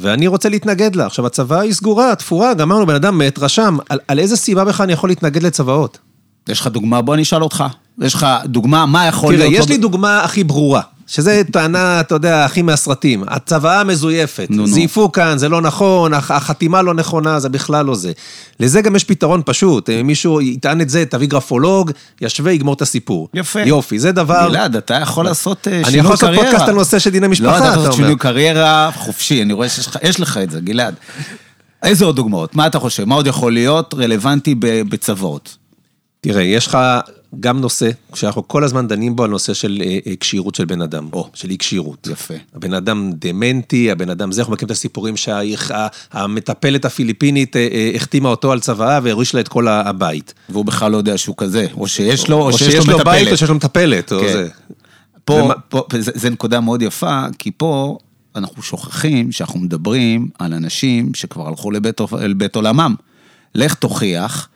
ואני 0.00 0.26
רוצה 0.26 0.48
להתנגד 0.48 0.96
לה. 0.96 1.06
עכשיו, 1.06 1.26
הצוואה 1.26 1.60
היא 1.60 1.72
סגורה, 1.72 2.14
תפורה, 2.14 2.54
גמרנו, 2.54 2.86
בן 2.86 2.94
אדם 2.94 3.18
מת, 3.18 3.38
רשם. 3.38 3.76
על, 3.88 3.98
על 4.08 4.18
איזה 4.18 4.36
סיבה 4.36 4.64
בכלל 4.64 4.84
אני 4.84 4.92
יכול 4.92 5.10
להתנגד 5.10 5.42
לצוואות? 5.42 5.98
יש 6.48 6.60
לך 6.60 6.66
דוגמה? 6.66 7.02
בוא 7.02 7.14
אני 7.14 7.22
אשאל 7.22 7.42
אותך. 7.42 7.64
יש 8.00 8.14
לך 8.14 8.26
דוגמה, 8.44 8.86
מה 8.86 9.06
יכול 9.06 9.34
תראה, 9.34 9.48
להיות... 9.48 9.64
יש 9.64 9.70
לא- 9.70 9.76
לי 9.76 9.82
דוגמה 9.82 10.20
הכי 10.20 10.44
ברורה, 10.44 10.82
שזה 11.08 11.42
טענה, 11.52 12.00
אתה 12.00 12.14
יודע, 12.14 12.44
הכי 12.44 12.62
מהסרטים. 12.62 13.24
הצוואה 13.26 13.84
מזויפת. 13.84 14.46
נו, 14.50 14.56
נו. 14.56 14.66
זייפו 14.66 15.12
כאן, 15.12 15.38
זה 15.38 15.48
לא 15.48 15.60
נכון, 15.60 16.14
הח- 16.14 16.30
החתימה 16.30 16.82
לא 16.82 16.94
נכונה, 16.94 17.40
זה 17.40 17.48
בכלל 17.48 17.86
לא 17.86 17.94
זה. 17.94 18.12
לזה 18.60 18.80
גם 18.82 18.96
יש 18.96 19.04
פתרון 19.04 19.42
פשוט. 19.44 19.90
אה, 19.90 20.02
מישהו 20.02 20.40
יטען 20.40 20.80
את 20.80 20.88
זה, 20.90 21.04
תביא 21.10 21.28
גרפולוג, 21.28 21.90
ישווה, 22.20 22.52
יגמור 22.52 22.74
את 22.74 22.82
הסיפור. 22.82 23.28
יפה. 23.34 23.60
יופי, 23.60 23.98
זה 23.98 24.12
דבר... 24.12 24.46
גלעד, 24.48 24.76
אתה 24.76 24.94
יכול 24.94 25.24
לעשות 25.24 25.68
אה, 25.68 25.72
שינוי 25.72 25.84
אני 25.84 25.92
קריירה. 25.92 26.14
יכול 26.14 26.28
לעשות 26.28 26.44
פודקאסט 26.44 26.68
על 26.68 26.74
נושא 26.74 26.98
של 26.98 27.10
דיני 27.10 27.26
לא, 27.26 27.32
משפחה, 27.32 27.48
אתה 27.58 27.64
יכול 27.64 27.68
אתה 27.68 27.76
לעשות 27.76 27.92
אומר. 27.94 28.04
שינוי 28.06 28.16
קריירה 28.18 28.90
חופשי, 28.94 29.42
אני 29.42 29.52
רואה 29.52 29.68
שיש 29.68 29.86
לך- 29.86 29.98
יש 30.02 30.20
לך 30.20 30.38
את 30.42 30.50
זה, 30.50 30.60
גלעד. 30.60 30.94
איזה 31.82 32.04
עוד 32.04 32.16
דוגמאות? 32.16 32.54
מה 32.56 32.66
אתה 32.66 32.78
חושב? 32.78 33.04
מה 33.04 33.14
עוד 33.14 33.26
יכול 33.26 33.52
להיות 33.52 33.94
רלוונטי 33.98 34.54
ב- 34.58 34.66
בצוואות? 34.88 35.56
תראה, 36.20 36.42
יש 36.42 36.66
לך 36.66 36.78
גם 37.40 37.60
נושא, 37.60 37.90
שאנחנו 38.14 38.48
כל 38.48 38.64
הזמן 38.64 38.88
דנים 38.88 39.16
בו 39.16 39.24
על 39.24 39.30
נושא 39.30 39.54
של 39.54 39.82
אה, 39.84 39.98
אה, 40.06 40.12
כשירות 40.20 40.54
של 40.54 40.64
בן 40.64 40.82
אדם, 40.82 41.08
או, 41.12 41.28
של 41.34 41.50
אי 41.50 41.58
כשירות. 41.58 42.08
יפה. 42.12 42.34
הבן 42.54 42.74
אדם 42.74 43.10
דמנטי, 43.14 43.90
הבן 43.90 44.10
אדם 44.10 44.32
זה, 44.32 44.40
אנחנו 44.40 44.52
מכירים 44.52 44.66
את 44.66 44.70
הסיפורים 44.70 45.14
שהמטפלת 45.16 46.84
הפיליפינית 46.84 47.56
אה, 47.56 47.90
החתימה 47.94 48.28
אותו 48.28 48.52
על 48.52 48.60
צוואה 48.60 49.00
והוריש 49.02 49.34
לה 49.34 49.40
את 49.40 49.48
כל 49.48 49.68
הבית. 49.68 50.34
והוא 50.48 50.64
בכלל 50.64 50.92
לא 50.92 50.96
יודע 50.96 51.18
שהוא 51.18 51.34
כזה, 51.38 51.66
או 51.74 51.88
שיש 51.88 52.28
לו, 52.28 52.36
או, 52.36 52.46
או 52.46 52.58
שיש 52.58 52.74
לו 52.74 52.96
מטפלת. 52.98 53.04
בית 53.04 53.32
או 53.32 53.36
שיש 53.36 53.48
לו 53.48 53.54
מטפלת, 53.54 54.12
או 54.12 54.20
כן. 54.20 54.32
זה. 54.32 54.48
פה, 55.24 55.34
ומה- 55.34 55.54
פה 55.68 55.82
זה, 55.98 56.12
זה 56.14 56.30
נקודה 56.30 56.60
מאוד 56.60 56.82
יפה, 56.82 57.24
כי 57.38 57.50
פה 57.56 57.98
אנחנו 58.36 58.62
שוכחים 58.62 59.32
שאנחנו 59.32 59.60
מדברים 59.60 60.28
על 60.38 60.54
אנשים 60.54 61.14
שכבר 61.14 61.48
הלכו 61.48 61.70
לבית, 61.70 62.00
לבית 62.20 62.56
עולמם. 62.56 62.94
לך 63.54 63.74
תוכיח 63.74 64.48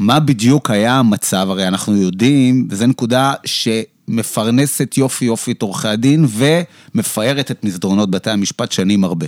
מה 0.00 0.20
בדיוק 0.20 0.70
היה 0.70 0.98
המצב, 0.98 1.46
הרי 1.50 1.68
אנחנו 1.68 1.96
יודעים, 1.96 2.68
וזו 2.70 2.86
נקודה 2.86 3.32
שמפרנסת 3.44 4.94
יופי 4.96 5.24
יופי 5.24 5.52
את 5.52 5.62
עורכי 5.62 5.88
הדין 5.88 6.26
ומפארת 6.28 7.50
את 7.50 7.64
מסדרונות 7.64 8.10
בתי 8.10 8.30
המשפט 8.30 8.72
שנים 8.72 9.04
הרבה. 9.04 9.26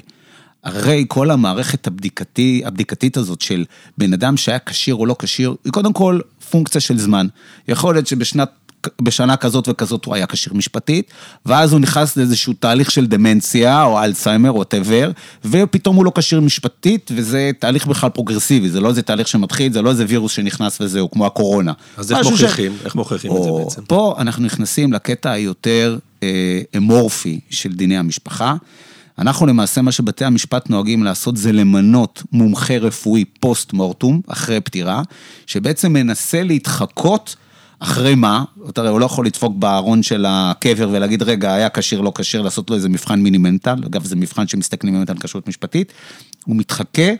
הרי 0.64 1.04
כל 1.08 1.30
המערכת 1.30 1.86
הבדיקתי, 1.86 2.62
הבדיקתית 2.64 3.16
הזאת 3.16 3.40
של 3.40 3.64
בן 3.98 4.12
אדם 4.12 4.36
שהיה 4.36 4.58
כשיר 4.58 4.94
או 4.94 5.06
לא 5.06 5.16
כשיר, 5.18 5.54
היא 5.64 5.72
קודם 5.72 5.92
כל 5.92 6.20
פונקציה 6.50 6.80
של 6.80 6.98
זמן. 6.98 7.26
יכול 7.68 7.94
להיות 7.94 8.06
שבשנת 8.06 8.50
בשנה 9.02 9.36
כזאת 9.36 9.68
וכזאת 9.68 10.04
הוא 10.04 10.14
היה 10.14 10.26
כשיר 10.26 10.54
משפטית, 10.54 11.10
ואז 11.46 11.72
הוא 11.72 11.80
נכנס 11.80 12.16
לאיזשהו 12.16 12.52
תהליך 12.52 12.90
של 12.90 13.06
דמנציה, 13.06 13.82
או 13.84 14.02
אלצהיימר, 14.02 14.50
או 14.50 14.64
דבר, 14.64 15.10
ופתאום 15.44 15.96
הוא 15.96 16.04
לא 16.04 16.12
כשיר 16.14 16.40
משפטית, 16.40 17.10
וזה 17.14 17.50
תהליך 17.58 17.86
בכלל 17.86 18.10
פרוגרסיבי, 18.10 18.70
זה 18.70 18.80
לא 18.80 18.88
איזה 18.88 19.02
תהליך 19.02 19.28
שמתחיל, 19.28 19.72
זה 19.72 19.82
לא 19.82 19.90
איזה 19.90 20.04
וירוס 20.08 20.32
שנכנס 20.32 20.80
וזהו, 20.80 21.10
כמו 21.10 21.26
הקורונה. 21.26 21.72
אז 21.96 22.12
איך 22.12 22.26
מוכיחים? 22.26 22.72
ש... 22.80 22.84
איך 22.84 22.94
מוכיחים 22.94 23.30
או, 23.30 23.38
את 23.38 23.42
זה 23.42 23.64
בעצם? 23.64 23.82
פה 23.84 24.14
אנחנו 24.18 24.44
נכנסים 24.44 24.92
לקטע 24.92 25.30
היותר 25.30 25.98
אה, 26.22 26.60
אמורפי 26.76 27.40
של 27.50 27.72
דיני 27.72 27.96
המשפחה. 27.96 28.54
אנחנו 29.18 29.46
למעשה, 29.46 29.82
מה 29.82 29.92
שבתי 29.92 30.24
המשפט 30.24 30.70
נוהגים 30.70 31.04
לעשות 31.04 31.36
זה 31.36 31.52
למנות 31.52 32.22
מומחה 32.32 32.76
רפואי 32.76 33.24
פוסט 33.40 33.72
מורטום, 33.72 34.20
אחרי 34.28 34.60
פטירה, 34.60 35.02
שבעצם 35.46 35.92
מנסה 35.92 36.42
להתחקות 36.42 37.36
אחרי 37.82 38.14
מה? 38.14 38.44
אתה 38.68 38.88
הוא 38.88 39.00
לא 39.00 39.04
יכול 39.06 39.26
לדפוק 39.26 39.56
בארון 39.56 40.02
של 40.02 40.24
הקבר 40.28 40.88
ולהגיד, 40.92 41.22
רגע, 41.22 41.54
היה 41.54 41.68
כשיר, 41.68 42.00
לא 42.00 42.12
כשיר, 42.14 42.42
לעשות 42.42 42.70
לו 42.70 42.76
איזה 42.76 42.88
מבחן 42.88 43.20
מינימנטל, 43.20 43.76
אגב, 43.86 44.04
זה 44.04 44.16
מבחן 44.16 44.46
שמסתכלים 44.46 44.94
באמת 44.94 45.10
על 45.10 45.16
כשרות 45.18 45.48
משפטית, 45.48 45.92
הוא 46.44 46.56
מתחכה 46.56 47.12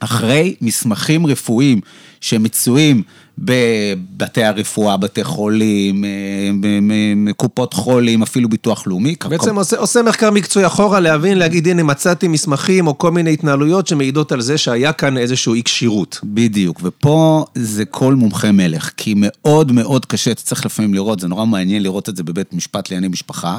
אחרי 0.00 0.54
מסמכים 0.60 1.26
רפואיים 1.26 1.80
שמצויים 2.20 3.02
בבתי 3.38 4.44
הרפואה, 4.44 4.96
בתי 4.96 5.24
חולים, 5.24 6.04
אה, 6.04 7.32
קופות 7.36 7.74
חולים, 7.74 8.22
אפילו 8.22 8.48
ביטוח 8.48 8.86
לאומי. 8.86 9.14
בעצם 9.28 9.56
עושה, 9.56 9.76
עושה 9.76 10.02
מחקר 10.02 10.30
מקצועי 10.30 10.66
אחורה 10.66 11.00
להבין, 11.00 11.38
להגיד, 11.38 11.68
הנה 11.68 11.82
מצאתי 11.82 12.28
מסמכים 12.28 12.86
או 12.86 12.98
כל 12.98 13.10
מיני 13.10 13.32
התנהלויות 13.32 13.86
שמעידות 13.86 14.32
על 14.32 14.40
זה 14.40 14.58
שהיה 14.58 14.92
כאן 14.92 15.16
איזשהו 15.18 15.54
אי 15.54 15.62
כשירות. 15.64 16.20
בדיוק, 16.24 16.80
ופה 16.82 17.44
זה 17.54 17.84
כל 17.84 18.14
מומחה 18.14 18.52
מלך, 18.52 18.90
כי 18.96 19.14
מאוד 19.16 19.72
מאוד 19.72 20.06
קשה, 20.06 20.30
אתה 20.30 20.42
צריך 20.42 20.66
לפעמים 20.66 20.94
לראות, 20.94 21.20
זה 21.20 21.28
נורא 21.28 21.46
מעניין 21.46 21.82
לראות 21.82 22.08
את 22.08 22.16
זה 22.16 22.22
בבית 22.22 22.52
משפט 22.52 22.90
לענייני 22.90 23.08
משפחה. 23.08 23.58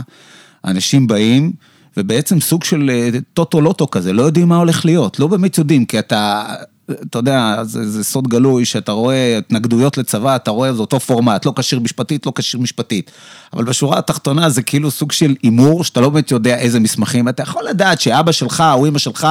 אנשים 0.65 1.07
באים, 1.07 1.51
ובעצם 1.97 2.41
סוג 2.41 2.63
של 2.63 2.89
אה, 2.89 3.09
טוטו-לוטו 3.33 3.91
כזה, 3.91 4.13
לא 4.13 4.21
יודעים 4.21 4.47
מה 4.47 4.57
הולך 4.57 4.85
להיות, 4.85 5.19
לא 5.19 5.27
באמת 5.27 5.57
יודעים, 5.57 5.85
כי 5.85 5.99
אתה, 5.99 6.43
אתה 6.91 7.19
יודע, 7.19 7.63
זה, 7.63 7.89
זה 7.89 8.03
סוד 8.03 8.27
גלוי 8.27 8.65
שאתה 8.65 8.91
רואה 8.91 9.37
התנגדויות 9.37 9.97
לצבא, 9.97 10.35
אתה 10.35 10.51
רואה, 10.51 10.73
זה 10.73 10.81
אותו 10.81 10.99
פורמט, 10.99 11.45
לא 11.45 11.53
כשיר 11.55 11.79
משפטית, 11.79 12.25
לא 12.25 12.31
כשיר 12.35 12.59
משפטית. 12.59 13.11
אבל 13.53 13.63
בשורה 13.63 13.97
התחתונה 13.97 14.49
זה 14.49 14.61
כאילו 14.61 14.91
סוג 14.91 15.11
של 15.11 15.35
הימור, 15.43 15.83
שאתה 15.83 16.01
לא 16.01 16.09
באמת 16.09 16.31
יודע 16.31 16.57
איזה 16.57 16.79
מסמכים, 16.79 17.29
אתה 17.29 17.43
יכול 17.43 17.63
לדעת 17.69 18.01
שאבא 18.01 18.31
שלך 18.31 18.63
או 18.73 18.87
אמא 18.87 18.99
שלך 18.99 19.27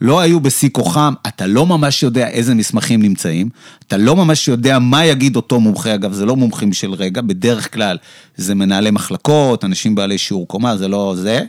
לא 0.00 0.20
היו 0.20 0.40
בשיא 0.40 0.68
כוחם, 0.72 1.14
אתה 1.26 1.46
לא 1.46 1.66
ממש 1.66 2.02
יודע 2.02 2.28
איזה 2.28 2.54
מסמכים 2.54 3.02
נמצאים, 3.02 3.48
אתה 3.86 3.96
לא 3.96 4.16
ממש 4.16 4.48
יודע 4.48 4.78
מה 4.78 5.04
יגיד 5.04 5.36
אותו 5.36 5.60
מומחה, 5.60 5.94
אגב, 5.94 6.12
זה 6.12 6.26
לא 6.26 6.36
מומחים 6.36 6.72
של 6.72 6.92
רגע, 6.92 7.20
בדרך 7.20 7.74
כלל 7.74 7.96
זה 8.36 8.54
מנהלי 8.54 8.90
מחלקות, 8.90 9.64
אנשים 9.64 9.94
בעלי 9.94 10.18
שיעור 10.18 10.48
קומה, 10.48 10.76
זה 10.76 10.88
לא 10.88 11.14
זה. 11.16 11.42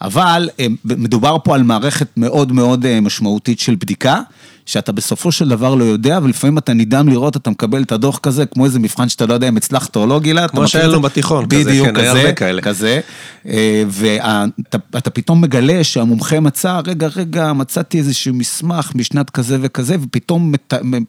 אבל 0.00 0.48
אה, 0.60 0.66
מדובר 0.84 1.36
פה 1.44 1.54
על 1.54 1.62
מערכת 1.62 2.06
מאוד 2.16 2.52
מאוד 2.52 2.86
אה, 2.86 3.00
משמעותית 3.00 3.60
של 3.60 3.74
בדיקה, 3.74 4.20
שאתה 4.66 4.92
בסופו 4.92 5.32
של 5.32 5.48
דבר 5.48 5.74
לא 5.74 5.84
יודע, 5.84 6.18
ולפעמים 6.22 6.58
אתה 6.58 6.74
נדהם 6.74 7.08
לראות, 7.08 7.36
אתה 7.36 7.50
מקבל 7.50 7.82
את 7.82 7.92
הדוח 7.92 8.18
כזה, 8.18 8.46
כמו 8.46 8.64
איזה 8.64 8.78
מבחן 8.78 9.08
שאתה 9.08 9.26
לא 9.26 9.34
יודע 9.34 9.48
אם 9.48 9.56
הצלחת 9.56 9.96
או 9.96 10.06
לא, 10.06 10.20
גילה. 10.20 10.48
כמו 10.48 10.68
שהיה 10.68 10.86
לנו 10.86 11.00
בתיכון, 11.00 11.48
בדיוק, 11.48 11.88
כזה, 11.88 11.94
כן, 11.94 12.00
היה 12.00 12.10
הרבה 12.10 12.32
כאלה. 12.32 12.62
כזה, 12.62 13.00
אה, 13.46 13.82
ואתה 13.88 15.10
פתאום 15.10 15.40
מגלה 15.40 15.84
שהמומחה 15.84 16.40
מצא, 16.40 16.80
רגע, 16.86 17.08
רגע, 17.16 17.52
מצאתי 17.52 17.98
איזשהו 17.98 18.34
מסמך 18.34 18.92
משנת 18.94 19.30
כזה 19.30 19.58
וכזה, 19.60 19.96
ופתאום 20.02 20.52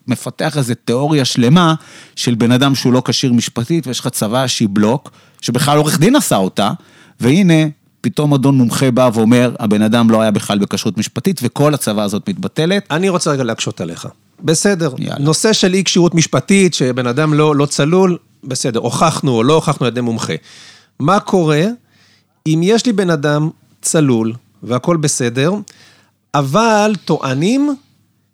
מפתח 0.08 0.58
איזו 0.58 0.74
תיאוריה 0.86 1.25
שלמה 1.25 1.74
של 2.15 2.36
בן 2.36 2.51
אדם 2.51 2.75
שהוא 2.75 2.93
לא 2.93 3.01
כשיר 3.05 3.34
משפטית, 3.34 3.87
ויש 3.87 4.00
לך 4.00 4.07
צבא 4.07 4.48
שהיא 4.48 4.70
בלוק, 4.72 5.11
שבכלל 5.42 5.77
עורך 5.77 6.00
דין 6.00 6.16
עשה 6.16 6.35
אותה, 6.35 6.72
והנה, 7.20 7.64
פתאום 8.01 8.33
אדון 8.33 8.55
מומחה 8.55 8.92
בא 8.92 9.09
ואומר, 9.14 9.55
הבן 9.59 9.81
אדם 9.81 10.09
לא 10.09 10.22
היה 10.22 10.31
בכלל 10.31 10.59
בכשרות 10.59 10.98
משפטית, 10.98 11.40
וכל 11.44 11.74
הצבא 11.74 12.03
הזאת 12.03 12.29
מתבטלת. 12.29 12.85
אני 12.92 13.09
רוצה 13.09 13.31
רגע 13.31 13.44
להקשות 13.44 13.81
עליך. 13.81 14.07
בסדר, 14.44 14.94
יאללה. 14.98 15.20
נושא 15.20 15.53
של 15.53 15.74
אי 15.74 15.83
כשירות 15.83 16.16
משפטית, 16.16 16.74
שבן 16.74 17.07
אדם 17.07 17.33
לא, 17.33 17.55
לא 17.55 17.66
צלול, 17.66 18.18
בסדר, 18.44 18.79
הוכחנו 18.79 19.31
או 19.31 19.44
לא 19.44 19.53
הוכחנו 19.53 19.85
על 19.85 19.92
ידי 19.92 20.01
מומחה. 20.01 20.33
מה 21.00 21.20
קורה 21.20 21.64
אם 22.48 22.61
יש 22.64 22.85
לי 22.85 22.94
בן 22.94 23.09
אדם 23.09 23.50
צלול 23.81 24.33
והכל 24.64 24.98
בסדר, 24.98 25.53
אבל 26.33 26.96
טוענים 27.05 27.75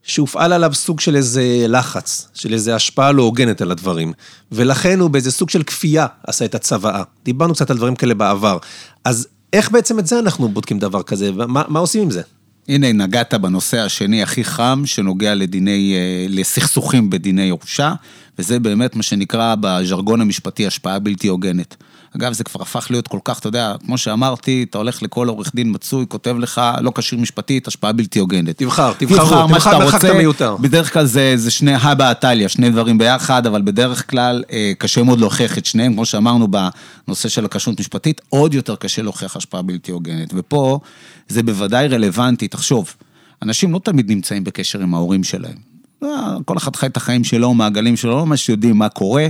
שהופעל 0.03 0.53
עליו 0.53 0.73
סוג 0.73 0.99
של 0.99 1.15
איזה 1.15 1.65
לחץ, 1.67 2.27
של 2.33 2.53
איזה 2.53 2.75
השפעה 2.75 3.11
לא 3.11 3.23
הוגנת 3.23 3.61
על 3.61 3.71
הדברים, 3.71 4.13
ולכן 4.51 4.99
הוא 4.99 5.09
באיזה 5.09 5.31
סוג 5.31 5.49
של 5.49 5.63
כפייה 5.63 6.05
עשה 6.27 6.45
את 6.45 6.55
הצוואה. 6.55 7.03
דיברנו 7.25 7.53
קצת 7.53 7.69
על 7.69 7.77
דברים 7.77 7.95
כאלה 7.95 8.13
בעבר. 8.13 8.57
אז 9.05 9.27
איך 9.53 9.71
בעצם 9.71 9.99
את 9.99 10.07
זה 10.07 10.19
אנחנו 10.19 10.49
בודקים 10.49 10.79
דבר 10.79 11.03
כזה, 11.03 11.31
ומה 11.33 11.79
עושים 11.79 12.01
עם 12.01 12.11
זה? 12.11 12.21
הנה, 12.67 12.93
נגעת 12.93 13.33
בנושא 13.33 13.79
השני 13.79 14.23
הכי 14.23 14.43
חם, 14.43 14.81
שנוגע 14.85 15.35
לדיני, 15.35 15.93
אה, 15.95 16.25
לסכסוכים 16.29 17.09
בדיני 17.09 17.41
ירושה, 17.41 17.93
וזה 18.39 18.59
באמת 18.59 18.95
מה 18.95 19.03
שנקרא 19.03 19.55
בז'רגון 19.59 20.21
המשפטי 20.21 20.67
השפעה 20.67 20.99
בלתי 20.99 21.27
הוגנת. 21.27 21.75
אגב, 22.17 22.33
זה 22.33 22.43
כבר 22.43 22.61
הפך 22.61 22.87
להיות 22.89 23.07
כל 23.07 23.19
כך, 23.23 23.39
אתה 23.39 23.47
יודע, 23.47 23.75
כמו 23.85 23.97
שאמרתי, 23.97 24.65
אתה 24.69 24.77
הולך 24.77 25.03
לכל 25.03 25.27
עורך 25.27 25.51
דין 25.55 25.71
מצוי, 25.73 26.05
כותב 26.07 26.35
לך, 26.39 26.61
לא 26.81 26.91
כשיר 26.95 27.19
משפטית, 27.19 27.67
השפעה 27.67 27.91
בלתי 27.91 28.19
הוגנת. 28.19 28.57
תבחר, 28.57 28.93
תבחר, 28.93 29.23
תבחר 29.23 29.47
מה 29.47 29.59
שאתה 29.59 29.75
רוצה. 29.75 30.11
המיותר. 30.11 30.55
בדרך 30.57 30.93
כלל 30.93 31.05
זה, 31.05 31.33
זה 31.35 31.51
שני 31.51 31.73
הבה 31.73 32.09
עתליה, 32.09 32.49
שני 32.49 32.69
דברים 32.69 32.97
ביחד, 32.97 33.47
אבל 33.47 33.61
בדרך 33.61 34.09
כלל 34.09 34.43
אה, 34.51 34.71
קשה 34.77 35.03
מאוד 35.03 35.19
להוכיח 35.19 35.57
את 35.57 35.65
שניהם, 35.65 35.93
כמו 35.93 36.05
שאמרנו 36.05 36.47
בנושא 36.47 37.29
של 37.29 37.45
הכשרות 37.45 37.79
משפטית, 37.79 38.21
עוד 38.29 38.53
יותר 38.53 38.75
קשה 38.75 39.01
להוכיח 39.01 39.35
השפעה 39.35 39.61
בלתי 39.61 39.91
הוגנת. 39.91 40.33
ופה 40.33 40.79
זה 41.27 41.43
בוודאי 41.43 41.87
רלוונטי, 41.87 42.47
תחשוב, 42.47 42.95
אנשים 43.41 43.73
לא 43.73 43.79
תמיד 43.83 44.11
נמצאים 44.11 44.43
בקשר 44.43 44.81
עם 44.81 44.93
ההורים 44.93 45.23
שלהם. 45.23 45.76
אה, 46.03 46.37
כל 46.45 46.57
אחד 46.57 46.75
חי 46.75 46.85
את 46.85 46.97
החיים 46.97 47.23
שלו, 47.23 47.53
מעגלים 47.53 47.97
שלו, 47.97 48.11
לא 48.11 48.25
ממש 48.25 48.49
יודעים 48.49 48.77
מה 48.77 48.89
קורה, 48.89 49.27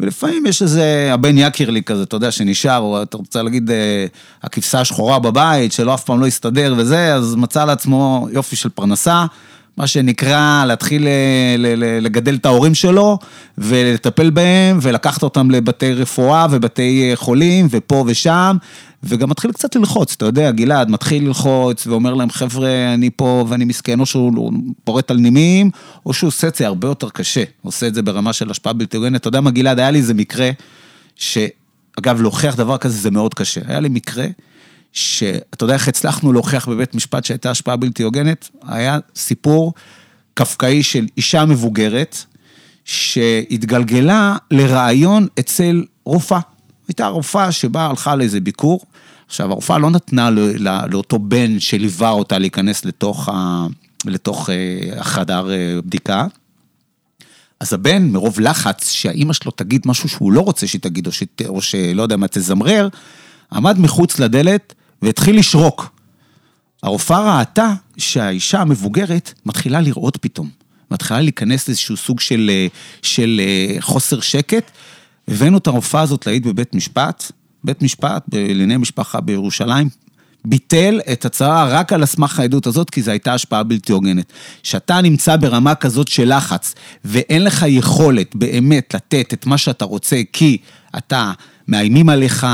ולפעמים 0.00 0.46
יש 0.46 0.62
איזה 0.62 1.10
הבן 1.12 1.38
יקיר 1.38 1.70
לי 1.70 1.82
כזה, 1.82 2.02
אתה 2.02 2.16
יודע, 2.16 2.30
שנשאר, 2.30 2.78
או 2.78 3.02
אתה 3.02 3.16
רוצה 3.16 3.42
להגיד, 3.42 3.70
אה, 3.70 4.06
הכבשה 4.42 4.80
השחורה 4.80 5.18
בבית, 5.18 5.72
שלא 5.72 5.94
אף 5.94 6.04
פעם 6.04 6.20
לא 6.20 6.26
יסתדר 6.26 6.74
וזה, 6.76 7.14
אז 7.14 7.34
מצא 7.34 7.64
לעצמו 7.64 8.28
יופי 8.32 8.56
של 8.56 8.68
פרנסה. 8.68 9.26
מה 9.80 9.86
שנקרא, 9.86 10.64
להתחיל 10.66 11.06
אה, 11.06 11.54
לגדל 12.00 12.34
את 12.34 12.46
ההורים 12.46 12.74
שלו 12.74 13.18
ולטפל 13.58 14.30
בהם 14.30 14.78
ולקחת 14.82 15.22
אותם 15.22 15.50
לבתי 15.50 15.92
רפואה 15.92 16.46
ובתי 16.50 17.10
חולים 17.14 17.66
ופה 17.70 18.04
ושם, 18.06 18.56
וגם 19.02 19.30
מתחיל 19.30 19.52
קצת 19.52 19.76
ללחוץ, 19.76 20.14
אתה 20.16 20.24
יודע, 20.24 20.50
גלעד 20.50 20.90
מתחיל 20.90 21.26
ללחוץ 21.26 21.86
ואומר 21.86 22.14
להם, 22.14 22.30
חבר'ה, 22.30 22.94
אני 22.94 23.10
פה 23.16 23.44
ואני 23.48 23.64
מסכן, 23.64 24.00
או 24.00 24.06
שהוא 24.06 24.52
פורט 24.84 25.10
על 25.10 25.16
נימים, 25.16 25.70
או 26.06 26.12
שהוא 26.12 26.28
עושה 26.28 26.48
את 26.48 26.54
זה 26.54 26.66
הרבה 26.66 26.88
יותר 26.88 27.10
קשה, 27.10 27.44
עושה 27.62 27.86
את 27.86 27.94
זה 27.94 28.02
ברמה 28.02 28.32
של 28.32 28.50
השפעה 28.50 28.72
בלתי 28.72 28.96
הוגנת. 28.96 29.20
אתה 29.20 29.28
יודע 29.28 29.40
מה, 29.40 29.50
גלעד, 29.50 29.78
היה 29.78 29.90
לי 29.90 29.98
איזה 29.98 30.14
מקרה, 30.14 30.50
שאגב, 31.16 32.20
להוכיח 32.20 32.56
דבר 32.56 32.78
כזה 32.78 32.98
זה 32.98 33.10
מאוד 33.10 33.34
קשה. 33.34 33.60
היה 33.66 33.80
לי 33.80 33.88
מקרה, 33.88 34.26
שאתה 34.92 35.64
יודע 35.64 35.74
איך 35.74 35.88
הצלחנו 35.88 36.32
להוכיח 36.32 36.68
בבית 36.68 36.94
משפט 36.94 37.24
שהייתה 37.24 37.50
השפעה 37.50 37.76
בלתי 37.76 38.02
הוגנת? 38.02 38.48
היה 38.62 38.98
סיפור 39.16 39.72
קפקאי 40.34 40.82
של 40.82 41.06
אישה 41.16 41.44
מבוגרת, 41.44 42.24
שהתגלגלה 42.84 44.36
לראיון 44.50 45.26
אצל 45.38 45.84
רופאה. 46.04 46.40
הייתה 46.88 47.06
רופאה 47.06 47.52
שבאה, 47.52 47.86
הלכה 47.86 48.16
לאיזה 48.16 48.40
ביקור. 48.40 48.80
עכשיו, 49.26 49.50
הרופאה 49.50 49.78
לא 49.78 49.90
נתנה 49.90 50.30
לא, 50.30 50.42
לאותו 50.90 51.18
בן 51.18 51.60
שליווה 51.60 52.10
אותה 52.10 52.38
להיכנס 52.38 52.84
לתוך, 52.84 53.28
ה, 53.28 53.66
לתוך 54.06 54.50
אה, 54.50 55.00
החדר 55.00 55.50
אה, 55.50 55.80
בדיקה. 55.86 56.26
אז 57.60 57.72
הבן, 57.72 58.08
מרוב 58.08 58.40
לחץ, 58.40 58.90
שהאימא 58.90 59.32
שלו 59.32 59.52
תגיד 59.52 59.82
משהו 59.86 60.08
שהוא 60.08 60.32
לא 60.32 60.40
רוצה 60.40 60.66
שהיא 60.66 60.80
תגיד, 60.80 61.06
או, 61.06 61.12
שת, 61.12 61.42
או 61.48 61.62
שלא 61.62 62.02
יודע 62.02 62.16
מה, 62.16 62.28
תזמרר, 62.28 62.88
עמד 63.52 63.78
מחוץ 63.78 64.18
לדלת 64.18 64.74
והתחיל 65.02 65.38
לשרוק. 65.38 65.90
הרופאה 66.82 67.38
ראתה 67.38 67.74
שהאישה 67.96 68.60
המבוגרת 68.60 69.32
מתחילה 69.46 69.80
לראות 69.80 70.16
פתאום. 70.16 70.48
מתחילה 70.90 71.20
להיכנס 71.20 71.68
לאיזשהו 71.68 71.96
סוג 71.96 72.20
של, 72.20 72.50
אה, 72.52 72.66
של 73.02 73.40
חוסר 73.80 74.20
שקט, 74.20 74.70
הבאנו 75.28 75.58
את 75.58 75.66
הרופאה 75.66 76.00
הזאת 76.00 76.26
להעיד 76.26 76.46
בבית 76.46 76.74
משפט, 76.74 77.32
בית 77.64 77.82
משפט 77.82 78.24
לענייני 78.32 78.76
משפחה 78.76 79.20
בירושלים, 79.20 79.88
ביטל 80.44 81.00
את 81.12 81.24
הצהרה 81.24 81.68
רק 81.68 81.92
על 81.92 82.02
הסמך 82.02 82.38
העדות 82.38 82.66
הזאת, 82.66 82.90
כי 82.90 83.02
זו 83.02 83.10
הייתה 83.10 83.34
השפעה 83.34 83.62
בלתי 83.62 83.92
הוגנת. 83.92 84.32
כשאתה 84.62 85.00
נמצא 85.00 85.36
ברמה 85.36 85.74
כזאת 85.74 86.08
של 86.08 86.36
לחץ, 86.36 86.74
ואין 87.04 87.44
לך 87.44 87.64
יכולת 87.68 88.36
באמת 88.36 88.94
לתת 88.94 89.34
את 89.34 89.46
מה 89.46 89.58
שאתה 89.58 89.84
רוצה, 89.84 90.20
כי 90.32 90.58
אתה 90.96 91.32
מאיימים 91.70 92.08
עליך, 92.08 92.46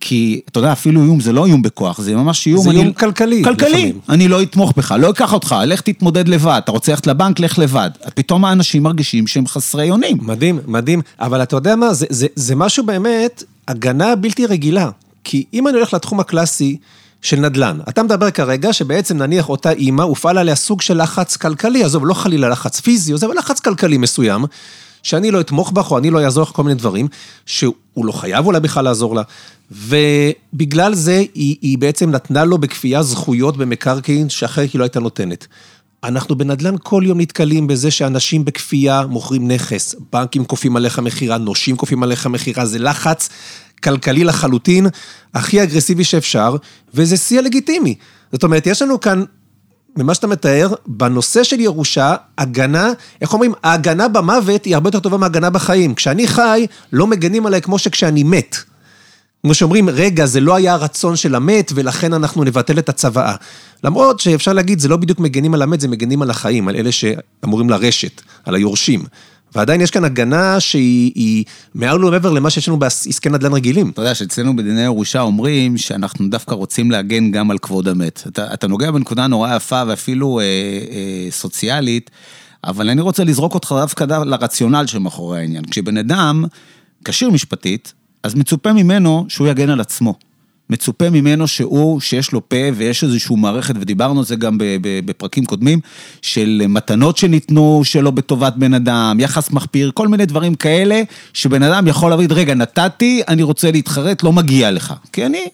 כי, 0.00 0.40
אתה 0.48 0.58
יודע, 0.58 0.72
אפילו 0.72 1.02
איום 1.02 1.20
זה 1.20 1.32
לא 1.32 1.46
איום 1.46 1.62
בכוח, 1.62 2.00
זה 2.00 2.14
ממש 2.16 2.46
איום... 2.46 2.62
זה 2.64 2.70
אני- 2.70 2.80
איום 2.80 2.92
כלכלי, 2.92 3.44
כלכלי. 3.44 3.68
לפעמים. 3.70 3.98
אני 4.08 4.28
לא 4.28 4.42
אתמוך 4.42 4.72
בך, 4.76 4.92
לא 4.92 5.10
אקח 5.10 5.32
אותך, 5.32 5.56
לך 5.66 5.80
תתמודד 5.80 6.28
לבד. 6.28 6.60
אתה 6.64 6.72
רוצה 6.72 6.92
ללכת 6.92 7.06
לבנק, 7.06 7.40
לך 7.40 7.58
לבד. 7.58 7.90
פתאום 8.14 8.44
האנשים 8.44 8.82
מרגישים 8.82 9.26
שהם 9.26 9.46
חסרי 9.46 9.90
אונים. 9.90 10.18
מדהים, 10.22 10.58
מדהים. 10.66 11.00
אבל 11.20 11.42
אתה 11.42 11.56
יודע 11.56 11.76
מה, 11.76 11.94
זה, 11.94 12.06
זה, 12.10 12.26
זה 12.34 12.56
משהו 12.56 12.86
באמת, 12.86 13.42
הגנה 13.68 14.16
בלתי 14.16 14.46
רגילה. 14.46 14.90
כי 15.24 15.44
אם 15.54 15.68
אני 15.68 15.76
הולך 15.76 15.94
לתחום 15.94 16.20
הקלאסי 16.20 16.76
של 17.22 17.40
נדל"ן, 17.40 17.78
אתה 17.88 18.02
מדבר 18.02 18.30
כרגע 18.30 18.72
שבעצם 18.72 19.16
נניח 19.18 19.48
אותה 19.48 19.70
אימא, 19.70 20.02
הופעל 20.02 20.38
עליה 20.38 20.54
סוג 20.54 20.80
של 20.80 21.02
לחץ 21.02 21.36
כלכלי, 21.36 21.84
עזוב, 21.84 22.06
לא 22.06 22.14
חלילה 22.14 22.48
לחץ 22.48 22.80
פיזי, 22.80 23.14
אבל 23.14 23.38
לחץ 23.38 23.60
כלכלי 23.60 23.98
מסוים, 23.98 24.44
שאני 25.02 25.30
לא 25.30 25.40
אתמוך 25.40 25.72
בך 25.72 25.90
או 25.90 25.98
אני 25.98 26.10
לא 26.10 26.24
אעזור 26.24 26.42
לך 26.42 26.48
כל 26.48 26.62
מיני 26.62 26.74
דברים, 26.74 27.08
שהוא 27.46 27.74
לא 27.96 28.12
חייב 28.12 28.46
אולי 28.46 28.60
בכלל 28.60 28.84
לעזור 28.84 29.14
לה. 29.14 29.22
ובגלל 29.70 30.94
זה 30.94 31.24
היא, 31.34 31.56
היא 31.62 31.78
בעצם 31.78 32.10
נתנה 32.10 32.44
לו 32.44 32.58
בכפייה 32.58 33.02
זכויות 33.02 33.56
במקרקעין 33.56 34.28
שאחרת 34.28 34.72
היא 34.72 34.78
לא 34.78 34.84
הייתה 34.84 35.00
נותנת. 35.00 35.46
אנחנו 36.04 36.36
בנדל"ן 36.36 36.74
כל 36.82 37.02
יום 37.06 37.20
נתקלים 37.20 37.66
בזה 37.66 37.90
שאנשים 37.90 38.44
בכפייה 38.44 39.06
מוכרים 39.06 39.50
נכס, 39.50 39.94
בנקים 40.12 40.44
כופים 40.44 40.76
עליך 40.76 40.98
מכירה, 40.98 41.38
נושים 41.38 41.76
כופים 41.76 42.02
עליך 42.02 42.26
מכירה, 42.26 42.66
זה 42.66 42.78
לחץ 42.78 43.28
כלכלי 43.82 44.24
לחלוטין, 44.24 44.86
הכי 45.34 45.62
אגרסיבי 45.62 46.04
שאפשר, 46.04 46.56
וזה 46.94 47.16
שיא 47.16 47.38
הלגיטימי. 47.38 47.94
זאת 48.32 48.42
אומרת, 48.42 48.66
יש 48.66 48.82
לנו 48.82 49.00
כאן, 49.00 49.24
ממה 49.96 50.14
שאתה 50.14 50.26
מתאר, 50.26 50.74
בנושא 50.86 51.42
של 51.42 51.60
ירושה, 51.60 52.14
הגנה, 52.38 52.92
איך 53.20 53.32
אומרים, 53.32 53.52
ההגנה 53.62 54.08
במוות 54.08 54.64
היא 54.64 54.74
הרבה 54.74 54.88
יותר 54.88 55.00
טובה 55.00 55.16
מהגנה 55.16 55.50
בחיים. 55.50 55.94
כשאני 55.94 56.26
חי, 56.26 56.66
לא 56.92 57.06
מגנים 57.06 57.46
עליי 57.46 57.62
כמו 57.62 57.78
שכשאני 57.78 58.22
מת. 58.22 58.56
כמו 59.42 59.54
שאומרים, 59.54 59.88
רגע, 59.88 60.26
זה 60.26 60.40
לא 60.40 60.54
היה 60.54 60.72
הרצון 60.74 61.16
של 61.16 61.34
המת, 61.34 61.72
ולכן 61.74 62.12
אנחנו 62.12 62.44
נבטל 62.44 62.78
את 62.78 62.88
הצוואה. 62.88 63.34
למרות 63.84 64.20
שאפשר 64.20 64.52
להגיד, 64.52 64.78
זה 64.78 64.88
לא 64.88 64.96
בדיוק 64.96 65.20
מגנים 65.20 65.54
על 65.54 65.62
המת, 65.62 65.80
זה 65.80 65.88
מגנים 65.88 66.22
על 66.22 66.30
החיים, 66.30 66.68
על 66.68 66.76
אלה 66.76 66.92
שאמורים 66.92 67.70
לרשת, 67.70 68.22
על 68.44 68.54
היורשים. 68.54 69.04
ועדיין 69.54 69.80
יש 69.80 69.90
כאן 69.90 70.04
הגנה 70.04 70.60
שהיא 70.60 71.12
היא 71.14 71.44
מעל 71.74 72.04
ומעבר 72.04 72.32
למה 72.32 72.50
שיש 72.50 72.68
לנו 72.68 72.78
בעסקי 72.78 73.28
נדל"ן 73.28 73.52
רגילים. 73.52 73.90
אתה 73.90 74.02
יודע 74.02 74.14
שאצלנו 74.14 74.56
בדיני 74.56 74.82
ירושה 74.82 75.20
אומרים 75.20 75.78
שאנחנו 75.78 76.28
דווקא 76.28 76.54
רוצים 76.54 76.90
להגן 76.90 77.30
גם 77.30 77.50
על 77.50 77.58
כבוד 77.58 77.88
המת. 77.88 78.22
אתה, 78.28 78.54
אתה 78.54 78.66
נוגע 78.66 78.90
בנקודה 78.90 79.26
נורא 79.26 79.56
יפה 79.56 79.82
ואפילו 79.86 80.40
אה, 80.40 80.44
אה, 80.44 81.30
סוציאלית, 81.30 82.10
אבל 82.64 82.90
אני 82.90 83.00
רוצה 83.00 83.24
לזרוק 83.24 83.54
אותך 83.54 83.74
דווקא 83.78 84.04
לרציונל 84.04 84.86
שמאחורי 84.86 85.38
העניין. 85.38 85.64
כשבן 85.64 85.96
אדם 85.96 86.44
כשיר 87.04 87.30
משפטית, 87.30 87.92
אז 88.22 88.34
מצופה 88.34 88.72
ממנו 88.72 89.26
שהוא 89.28 89.48
יגן 89.48 89.70
על 89.70 89.80
עצמו. 89.80 90.14
מצופה 90.70 91.10
ממנו 91.10 91.48
שהוא, 91.48 92.00
שיש 92.00 92.32
לו 92.32 92.48
פה 92.48 92.56
ויש 92.74 93.04
איזושהי 93.04 93.36
מערכת, 93.36 93.74
ודיברנו 93.80 94.20
על 94.20 94.26
זה 94.26 94.36
גם 94.36 94.58
בפרקים 95.04 95.44
קודמים, 95.44 95.80
של 96.22 96.62
מתנות 96.68 97.16
שניתנו 97.16 97.80
שלא 97.84 98.10
בטובת 98.10 98.54
בן 98.56 98.74
אדם, 98.74 99.16
יחס 99.20 99.50
מחפיר, 99.50 99.90
כל 99.94 100.08
מיני 100.08 100.26
דברים 100.26 100.54
כאלה, 100.54 101.02
שבן 101.34 101.62
אדם 101.62 101.86
יכול 101.86 102.10
להגיד, 102.10 102.32
רגע, 102.32 102.54
נתתי, 102.54 103.22
אני 103.28 103.42
רוצה 103.42 103.70
להתחרט, 103.70 104.22
לא 104.22 104.32
מגיע 104.32 104.70
לך. 104.70 104.94
כי 105.12 105.26
אני, 105.26 105.48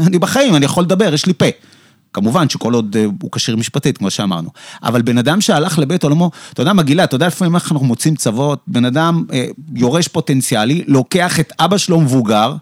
אני 0.00 0.18
בחיים, 0.18 0.56
אני 0.56 0.64
יכול 0.64 0.84
לדבר, 0.84 1.14
יש 1.14 1.26
לי 1.26 1.34
פה. 1.34 1.46
כמובן 2.12 2.48
שכל 2.48 2.74
עוד 2.74 2.96
אה, 2.96 3.04
הוא 3.22 3.32
כשיר 3.32 3.56
משפטית, 3.56 3.98
כמו 3.98 4.10
שאמרנו. 4.10 4.50
אבל 4.82 5.02
בן 5.02 5.18
אדם 5.18 5.40
שהלך 5.40 5.78
לבית 5.78 6.02
עולמו, 6.02 6.30
אתה 6.52 6.62
יודע 6.62 6.72
מה, 6.72 6.82
גילה, 6.82 7.04
אתה 7.04 7.14
יודע 7.14 7.26
לפעמים 7.26 7.54
איך 7.54 7.72
אנחנו 7.72 7.86
מוצאים 7.86 8.16
צוות, 8.16 8.60
בן 8.66 8.84
אדם 8.84 9.24
אה, 9.32 9.46
יורש 9.74 10.08
פוטנציאלי, 10.08 10.84
לוקח 10.86 11.40
את 11.40 11.52
אבא 11.58 11.78
שלו 11.78 12.00
מבוגר, 12.00 12.54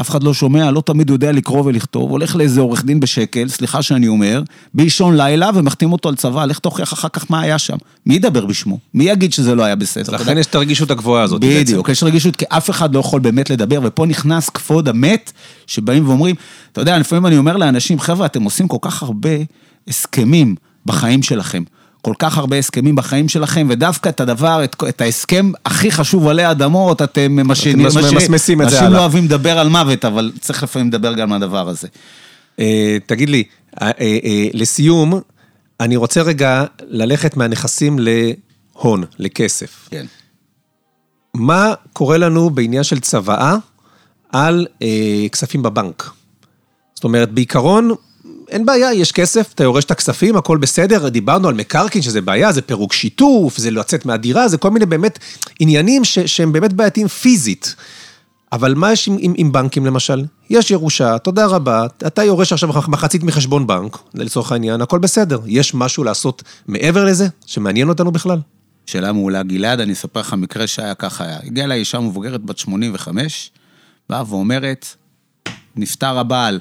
אף 0.00 0.10
אחד 0.10 0.22
לא 0.22 0.34
שומע, 0.34 0.70
לא 0.70 0.82
תמיד 0.86 1.10
יודע 1.10 1.32
לקרוא 1.32 1.62
ולכתוב, 1.64 2.10
הולך 2.10 2.36
לאיזה 2.36 2.60
עורך 2.60 2.84
דין 2.84 3.00
בשקל, 3.00 3.48
סליחה 3.48 3.82
שאני 3.82 4.08
אומר, 4.08 4.42
באישון 4.74 5.16
לילה 5.16 5.50
ומחתים 5.54 5.92
אותו 5.92 6.08
על 6.08 6.16
צבא, 6.16 6.44
לך 6.44 6.58
תוכיח 6.58 6.92
אחר 6.92 7.08
כך 7.08 7.30
מה 7.30 7.40
היה 7.40 7.58
שם. 7.58 7.76
מי 8.06 8.14
ידבר 8.14 8.46
בשמו? 8.46 8.78
מי 8.94 9.04
יגיד 9.04 9.32
שזה 9.32 9.54
לא 9.54 9.62
היה 9.62 9.76
בסדר? 9.76 10.12
לכן? 10.12 10.38
יש 10.38 10.46
את 10.46 10.54
הרגישות 10.54 10.90
הגבוהה 10.90 11.22
הזאת. 11.22 11.40
בדיוק, 11.40 11.88
יש 11.88 12.02
רגישות, 12.02 12.36
כי 12.36 12.44
אף 12.48 12.70
אחד 12.70 12.94
לא 12.94 13.00
יכול 13.00 13.20
באמת 13.20 13.50
לדבר, 13.50 13.80
ופה 13.82 14.06
נכנס 14.06 14.50
כבוד 14.50 14.88
המת, 14.88 15.32
שבאים 15.66 16.08
ואומרים, 16.08 16.34
אתה 16.72 16.80
יודע, 16.80 16.98
לפעמים 16.98 17.26
אני 17.26 17.36
אומר 17.36 17.56
לאנשים, 17.56 18.00
חבר'ה, 18.00 18.26
אתם 18.26 18.42
עושים 18.42 18.68
כל 18.68 18.78
כך 18.80 19.02
הרבה 19.02 19.30
הסכמים 19.88 20.54
בחיים 20.86 21.22
שלכם. 21.22 21.62
כל 22.02 22.14
כך 22.18 22.38
הרבה 22.38 22.58
הסכמים 22.58 22.96
בחיים 22.96 23.28
שלכם, 23.28 23.66
ודווקא 23.70 24.08
את 24.08 24.20
הדבר, 24.20 24.64
את, 24.64 24.76
את 24.88 25.00
ההסכם 25.00 25.52
הכי 25.64 25.90
חשוב 25.90 26.28
עלי 26.28 26.50
אדמות, 26.50 27.02
אתם 27.02 27.32
ממסמסים 27.32 28.62
את 28.62 28.70
זה 28.70 28.76
אנשים 28.76 28.86
הלאה. 28.86 28.88
לא 28.88 28.98
אוהבים 28.98 29.24
לדבר 29.24 29.58
על 29.58 29.68
מוות, 29.68 30.04
אבל 30.04 30.32
צריך 30.40 30.62
לפעמים 30.62 30.88
לדבר 30.88 31.14
גם 31.14 31.32
על 31.32 31.42
הדבר 31.42 31.68
הזה. 31.68 31.88
אה, 32.60 32.96
תגיד 33.06 33.28
לי, 33.30 33.44
אה, 33.82 33.90
אה, 34.00 34.46
לסיום, 34.52 35.20
אני 35.80 35.96
רוצה 35.96 36.22
רגע 36.22 36.64
ללכת 36.88 37.36
מהנכסים 37.36 37.98
להון, 37.98 39.04
לכסף. 39.18 39.88
כן. 39.90 40.06
מה 41.34 41.74
קורה 41.92 42.18
לנו 42.18 42.50
בעניין 42.50 42.82
של 42.82 43.00
צוואה 43.00 43.56
על 44.32 44.66
אה, 44.82 45.28
כספים 45.32 45.62
בבנק? 45.62 46.10
זאת 46.94 47.04
אומרת, 47.04 47.32
בעיקרון, 47.32 47.90
אין 48.52 48.66
בעיה, 48.66 48.94
יש 48.94 49.12
כסף, 49.12 49.52
אתה 49.54 49.64
יורש 49.64 49.84
את 49.84 49.90
הכספים, 49.90 50.36
הכל 50.36 50.58
בסדר, 50.58 51.08
דיברנו 51.08 51.48
על 51.48 51.54
מקרקעין, 51.54 52.02
שזה 52.02 52.20
בעיה, 52.20 52.52
זה 52.52 52.62
פירוק 52.62 52.92
שיתוף, 52.92 53.56
זה 53.56 53.70
לצאת 53.70 54.06
מהדירה, 54.06 54.48
זה 54.48 54.58
כל 54.58 54.70
מיני 54.70 54.86
באמת 54.86 55.18
עניינים 55.60 56.04
ש, 56.04 56.18
שהם 56.18 56.52
באמת 56.52 56.72
בעייתיים 56.72 57.08
פיזית. 57.08 57.74
אבל 58.52 58.74
מה 58.74 58.92
יש 58.92 59.08
עם, 59.08 59.16
עם, 59.20 59.34
עם 59.36 59.52
בנקים 59.52 59.86
למשל? 59.86 60.24
יש 60.50 60.70
ירושה, 60.70 61.18
תודה 61.18 61.46
רבה, 61.46 61.86
אתה 62.06 62.24
יורש 62.24 62.52
עכשיו 62.52 62.68
מחצית 62.88 63.22
מחשבון 63.22 63.66
בנק, 63.66 63.98
לצורך 64.14 64.52
העניין, 64.52 64.80
הכל 64.80 64.98
בסדר. 64.98 65.40
יש 65.46 65.74
משהו 65.74 66.04
לעשות 66.04 66.42
מעבר 66.66 67.04
לזה, 67.04 67.28
שמעניין 67.46 67.88
אותנו 67.88 68.12
בכלל? 68.12 68.38
שאלה 68.86 69.12
מעולה, 69.12 69.42
גלעד, 69.42 69.80
אני 69.80 69.92
אספר 69.92 70.20
לך 70.20 70.34
מקרה 70.34 70.66
שהיה 70.66 70.94
ככה 70.94 71.24
היה. 71.24 71.38
הגיעה 71.44 71.66
אליי 71.66 71.78
אישה 71.78 72.00
מבוגרת 72.00 72.44
בת 72.44 72.58
85, 72.58 73.50
באה 74.10 74.22
ואומרת, 74.28 74.86
נפטר 75.76 76.18
הבעל. 76.18 76.60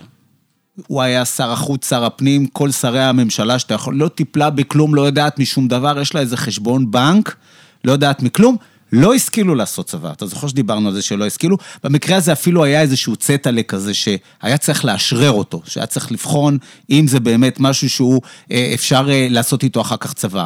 הוא 0.87 1.01
היה 1.01 1.25
שר 1.25 1.51
החוץ, 1.51 1.89
שר 1.89 2.05
הפנים, 2.05 2.47
כל 2.47 2.71
שרי 2.71 3.03
הממשלה 3.03 3.59
שאתה 3.59 3.73
יכול, 3.73 3.95
לא 3.95 4.07
טיפלה 4.07 4.49
בכלום, 4.49 4.95
לא 4.95 5.01
יודעת 5.01 5.39
משום 5.39 5.67
דבר, 5.67 5.99
יש 5.99 6.15
לה 6.15 6.21
איזה 6.21 6.37
חשבון 6.37 6.91
בנק, 6.91 7.35
לא 7.83 7.91
יודעת 7.91 8.21
מכלום, 8.21 8.57
לא 8.91 9.13
השכילו 9.13 9.55
לעשות 9.55 9.85
צבא. 9.87 10.11
אתה 10.11 10.25
זוכר 10.25 10.47
שדיברנו 10.47 10.87
על 10.87 10.93
זה 10.93 11.01
שלא 11.01 11.25
השכילו? 11.25 11.57
במקרה 11.83 12.17
הזה 12.17 12.31
אפילו 12.31 12.63
היה 12.63 12.81
איזשהו 12.81 13.15
צטלה 13.15 13.63
כזה 13.63 13.93
שהיה 13.93 14.57
צריך 14.59 14.85
לאשרר 14.85 15.31
אותו, 15.31 15.61
שהיה 15.65 15.85
צריך 15.85 16.11
לבחון 16.11 16.57
אם 16.89 17.05
זה 17.07 17.19
באמת 17.19 17.59
משהו 17.59 17.89
שהוא, 17.89 18.21
אה, 18.51 18.71
אפשר 18.73 19.07
אה, 19.11 19.27
לעשות 19.29 19.63
איתו 19.63 19.81
אחר 19.81 19.97
כך 19.97 20.13
צבא. 20.13 20.45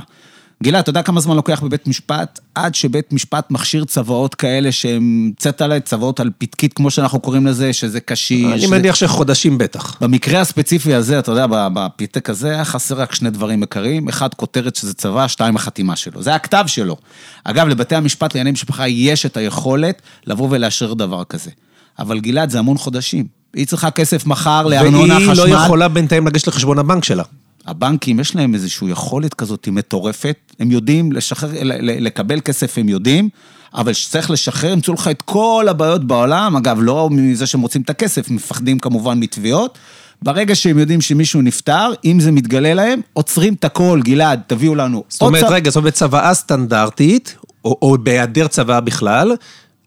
גילה, 0.63 0.79
אתה 0.79 0.89
יודע 0.89 1.01
כמה 1.01 1.19
זמן 1.21 1.35
לוקח 1.35 1.61
בבית 1.63 1.87
משפט? 1.87 2.39
עד 2.55 2.75
שבית 2.75 3.13
משפט 3.13 3.51
מכשיר 3.51 3.85
צוואות 3.85 4.35
כאלה 4.35 4.71
שהם 4.71 5.31
צטלה, 5.37 5.79
צוואות 5.79 6.19
על 6.19 6.29
פתקית, 6.37 6.73
כמו 6.73 6.91
שאנחנו 6.91 7.19
קוראים 7.19 7.47
לזה, 7.47 7.73
שזה 7.73 7.99
קשיר. 7.99 8.51
אני 8.51 8.61
שזה- 8.61 8.67
מניח 8.77 8.95
שחודשים 8.95 9.57
בטח. 9.57 9.97
במקרה 10.01 10.41
הספציפי 10.41 10.93
הזה, 10.93 11.19
אתה 11.19 11.31
יודע, 11.31 11.45
בפתק 11.49 12.29
הזה 12.29 12.49
היה 12.51 12.65
חסר 12.65 12.95
רק 13.01 13.15
שני 13.15 13.29
דברים 13.29 13.61
עיקריים. 13.61 14.07
אחד, 14.09 14.33
כותרת 14.33 14.75
שזה 14.75 14.93
צבא, 14.93 15.27
שתיים, 15.27 15.55
החתימה 15.55 15.95
שלו. 15.95 16.21
זה 16.23 16.35
הכתב 16.35 16.63
שלו. 16.67 16.97
אגב, 17.43 17.67
לבתי 17.67 17.95
המשפט 17.95 18.33
לענייני 18.35 18.51
משפחה 18.51 18.87
יש 18.87 19.25
את 19.25 19.37
היכולת 19.37 20.01
לבוא 20.27 20.47
ולאשר 20.51 20.93
דבר 20.93 21.23
כזה. 21.23 21.51
אבל 21.99 22.19
גלעד, 22.19 22.49
זה 22.49 22.59
המון 22.59 22.77
חודשים. 22.77 23.25
היא 23.53 23.67
צריכה 23.67 23.91
כסף 23.91 24.25
מחר 24.25 24.67
לארנונה, 24.67 25.15
והיא 25.15 25.29
חשמל. 25.31 25.45
לא 25.49 25.55
יכולה 25.55 25.87
בינתיים 25.87 26.27
לגשת 26.27 26.47
לחשבון 26.47 26.79
הבנק 26.79 27.03
שלה. 27.03 27.23
הבנקים, 27.67 28.19
יש 28.19 28.35
להם 28.35 28.53
איזושהי 28.53 28.89
יכולת 28.89 29.33
כזאת 29.33 29.67
מטורפת, 29.71 30.37
הם 30.59 30.71
יודעים 30.71 31.11
לשחרר, 31.11 31.51
לקבל 31.81 32.39
כסף, 32.39 32.77
הם 32.77 32.89
יודעים, 32.89 33.29
אבל 33.73 33.93
כשצריך 33.93 34.31
לשחרר, 34.31 34.71
ימצאו 34.71 34.93
לך 34.93 35.07
את 35.07 35.21
כל 35.21 35.65
הבעיות 35.69 36.07
בעולם, 36.07 36.55
אגב, 36.55 36.77
לא 36.81 37.09
מזה 37.11 37.45
שהם 37.45 37.61
רוצים 37.61 37.81
את 37.81 37.89
הכסף, 37.89 38.29
מפחדים 38.29 38.79
כמובן 38.79 39.19
מתביעות. 39.19 39.77
ברגע 40.21 40.55
שהם 40.55 40.79
יודעים 40.79 41.01
שמישהו 41.01 41.41
נפטר, 41.41 41.91
אם 42.05 42.19
זה 42.19 42.31
מתגלה 42.31 42.73
להם, 42.73 43.01
עוצרים 43.13 43.53
את 43.53 43.63
הכל, 43.63 44.01
גלעד, 44.03 44.41
תביאו 44.47 44.75
לנו. 44.75 45.03
זאת 45.09 45.21
אומרת, 45.21 45.45
צו- 45.45 45.51
רגע, 45.51 45.69
זאת 45.69 45.77
אומרת, 45.77 45.93
צוואה 45.93 46.33
סטנדרטית, 46.33 47.35
או, 47.65 47.77
או 47.81 47.97
בהיעדר 48.03 48.47
צוואה 48.47 48.81
בכלל, 48.81 49.35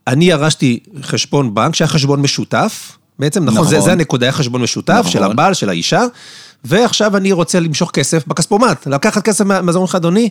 אני 0.07 0.25
ירשתי 0.25 0.79
חשבון 1.03 1.55
בנק 1.55 1.75
שהיה 1.75 1.89
חשבון 1.89 2.21
משותף, 2.21 2.99
בעצם, 3.19 3.45
נכון, 3.45 3.65
זה, 3.69 3.77
נכון. 3.77 3.87
זה 3.87 3.93
הנקודה, 3.93 4.27
היה 4.27 4.33
חשבון 4.33 4.63
משותף 4.63 4.97
נכון. 4.99 5.13
של 5.13 5.23
הבעל, 5.23 5.55
של 5.55 5.69
האישה, 5.69 6.03
ועכשיו 6.65 7.17
אני 7.17 7.33
רוצה 7.33 7.61
למשוך 7.61 7.91
כסף 7.91 8.27
בכספומט, 8.27 8.87
לקחת 8.87 9.23
כסף 9.23 9.45
מהזרון 9.45 9.85
לך, 9.85 9.95
אדוני, 9.95 10.29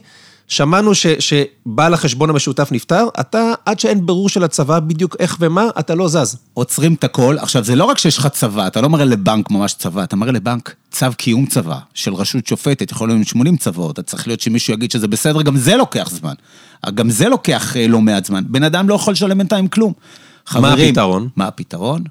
שמענו 0.47 0.95
ש, 0.95 1.07
שבעל 1.07 1.93
החשבון 1.93 2.29
המשותף 2.29 2.69
נפטר, 2.71 3.07
אתה, 3.19 3.53
עד 3.65 3.79
שאין 3.79 4.05
ברור 4.05 4.29
של 4.29 4.43
הצבא 4.43 4.79
בדיוק 4.79 5.15
איך 5.19 5.37
ומה, 5.39 5.65
אתה 5.79 5.95
לא 5.95 6.07
זז. 6.07 6.37
עוצרים 6.53 6.93
את 6.93 7.03
הכל. 7.03 7.35
עכשיו, 7.39 7.63
זה 7.63 7.75
לא 7.75 7.85
רק 7.85 7.97
שיש 7.97 8.17
לך 8.17 8.27
צבא, 8.27 8.67
אתה 8.67 8.81
לא 8.81 8.89
מראה 8.89 9.05
לבנק 9.05 9.51
ממש 9.51 9.73
צבא, 9.73 10.03
אתה 10.03 10.15
מראה 10.15 10.31
לבנק 10.31 10.75
צו 10.91 11.05
קיום 11.17 11.45
צבא 11.45 11.77
של 11.93 12.13
רשות 12.13 12.47
שופטת, 12.47 12.91
יכול 12.91 13.09
להיות 13.09 13.27
80 13.27 13.57
צבאות, 13.57 13.93
אתה 13.93 14.03
צריך 14.03 14.27
להיות 14.27 14.41
שמישהו 14.41 14.73
יגיד 14.73 14.91
שזה 14.91 15.07
בסדר, 15.07 15.41
גם 15.41 15.57
זה 15.57 15.75
לוקח 15.75 16.09
זמן. 16.09 16.33
גם 16.93 17.09
זה 17.09 17.29
לוקח 17.29 17.77
אה, 17.77 17.87
לא 17.87 18.01
מעט 18.01 18.25
זמן. 18.25 18.43
בן 18.47 18.63
אדם 18.63 18.89
לא 18.89 18.95
יכול 18.95 19.13
לשלם 19.13 19.37
בינתיים 19.37 19.67
כלום. 19.67 19.93
מה 20.55 20.73
הפתרון? 20.73 21.29
מה 21.35 21.47
הפתרון? 21.47 22.03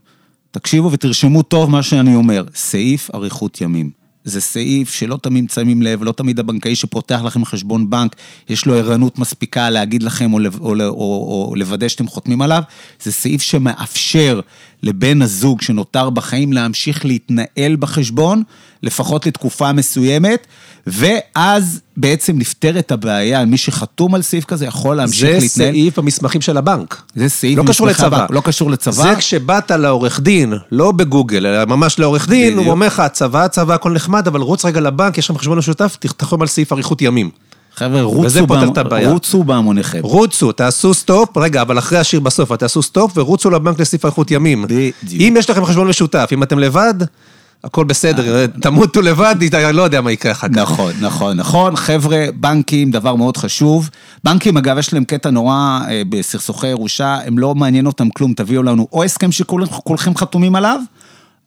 תקשיבו 0.51 0.93
ותרשמו 0.93 1.43
טוב 1.43 1.71
מה 1.71 1.83
שאני 1.83 2.15
אומר, 2.15 2.45
סעיף 2.55 3.11
אריכות 3.15 3.61
ימים. 3.61 3.91
זה 4.27 4.41
סעיף 4.41 4.93
שלא 4.93 5.19
תמיד 5.23 5.51
שמים 5.51 5.83
לב, 5.83 6.03
לא 6.03 6.13
תמיד 6.13 6.41
הבנקאי 6.41 6.77
שפותח 6.77 7.21
לכם 7.25 7.45
חשבון 7.45 7.91
בנק, 7.91 8.17
יש 8.49 8.67
לו 8.67 8.75
ערנות 8.75 9.19
מספיקה 9.19 9.71
להגיד 9.71 10.03
לכם 10.03 10.33
או, 10.33 10.39
או, 10.39 10.75
או, 10.75 10.89
או, 10.89 11.47
או 11.49 11.55
לוודא 11.57 11.89
שאתם 11.89 12.07
חותמים 12.07 12.43
עליו. 12.43 12.63
זה 13.03 13.13
סעיף 13.13 13.43
שמאפשר 13.43 14.41
לבן 14.83 15.23
הזוג 15.23 15.63
שנותר 15.63 16.11
בחיים 16.11 16.53
להמשיך 16.53 17.05
להתנהל 17.05 17.77
בחשבון, 17.77 18.43
לפחות 18.83 19.27
לתקופה 19.27 19.73
מסוימת, 19.73 20.47
ואז 20.87 21.81
בעצם 21.97 22.39
נפתרת 22.39 22.93
הבעיה, 22.93 23.45
מי 23.45 23.57
שחתום 23.57 24.15
על 24.15 24.23
סעיף 24.23 24.45
כזה 24.45 24.67
יכול 24.67 24.97
להמשיך 24.97 25.23
להתנהל. 25.23 25.49
זה 25.49 25.49
סעיף 25.49 25.99
המסמכים 25.99 26.41
של 26.41 26.57
הבנק. 26.57 27.03
זה 27.15 27.29
סעיף 27.29 27.59
לא 27.59 27.65
קשור 27.67 27.87
לצוואה. 27.87 28.07
הבנק, 28.17 28.31
לא 28.31 28.41
קשור 28.41 28.71
לצוואה. 28.71 28.93
זה 28.93 29.15
כשבאת 29.19 29.71
לעורך 29.71 30.21
דין, 30.21 30.55
לא 30.73 30.93
בגוגל, 30.93 31.47
אלא 31.47 31.65
ממש 31.65 31.99
לעורך 31.99 32.29
דין. 32.29 32.59
הוא 32.59 32.71
אומר 32.71 32.87
לך, 32.87 33.01
הצוואה, 33.01 33.45
הצוואה, 33.45 33.75
הכל 33.75 33.93
נחמד, 33.93 34.27
אבל 34.27 34.41
רוץ 34.41 34.65
רגע 34.65 34.81
לבנק, 34.81 35.19
יש 35.19 35.31
לכם 35.31 35.39
חשבון 35.39 35.59
משותף, 35.59 35.97
תחתום 36.01 36.43
על 36.43 36.49
סעיף 36.49 36.73
אריכות 36.73 37.03
ימים. 37.03 37.31
חבר'ה, 37.77 38.03
רוצו, 38.03 38.39
הבעיה. 38.77 39.11
רוצו 39.11 39.45
בהמוניכם. 39.45 40.01
רוצו, 40.03 40.53
תעשו 40.53 40.95
סטופ, 40.95 41.37
רגע, 41.37 41.63
אבל 41.63 41.79
אחרי 41.79 41.99
השיר 41.99 42.21
בסוף, 42.21 42.53
תעשו 42.53 42.83
סטופ 42.83 43.13
ורוצו 43.19 43.51
לבנק 43.51 43.81
לסעיף 43.81 44.05
אריכות 44.05 44.31
ימים. 44.31 44.63
בדיוק. 44.63 44.93
אם 45.13 45.35
יש 45.39 45.51
לכם 45.51 45.65
חשבון 45.65 45.89
משותף, 45.89 46.29
אם 46.33 46.43
אתם 46.43 46.59
לבד, 46.59 46.95
הכל 47.65 47.85
בסדר, 47.85 48.47
תמותו 48.47 49.03
לבד, 49.03 49.35
אני 49.55 49.77
לא 49.77 49.83
יודע 49.83 50.01
מה 50.01 50.13
יקרה 50.13 50.33
אחר 50.33 50.49
כך. 50.49 50.55
נכון, 50.57 50.93
נכון, 51.01 51.37
נכון. 51.37 51.77
חבר'ה, 51.77 52.27
בנקים, 52.35 52.91
דבר 52.91 53.15
מאוד 53.15 53.37
חשוב. 53.37 53.91
בנקים, 54.25 54.57
אגב, 54.57 54.79
יש 54.79 54.93
להם 54.93 55.05
קטע 55.05 55.31
נורא 55.31 55.81
אה, 55.89 56.03
בסכסוכי 56.09 56.67
ירושה, 56.67 57.19
הם 57.27 57.39
לא 57.39 57.55
מעניין 57.55 57.87
אותם 57.87 58.11
כלום, 58.11 58.33
תביאו 58.33 58.63
לנו 58.63 58.89
או 58.93 59.05
הסכם 59.05 59.33
שכולכם 59.33 60.17
חתומים 60.17 60.57
עליו, 60.57 60.81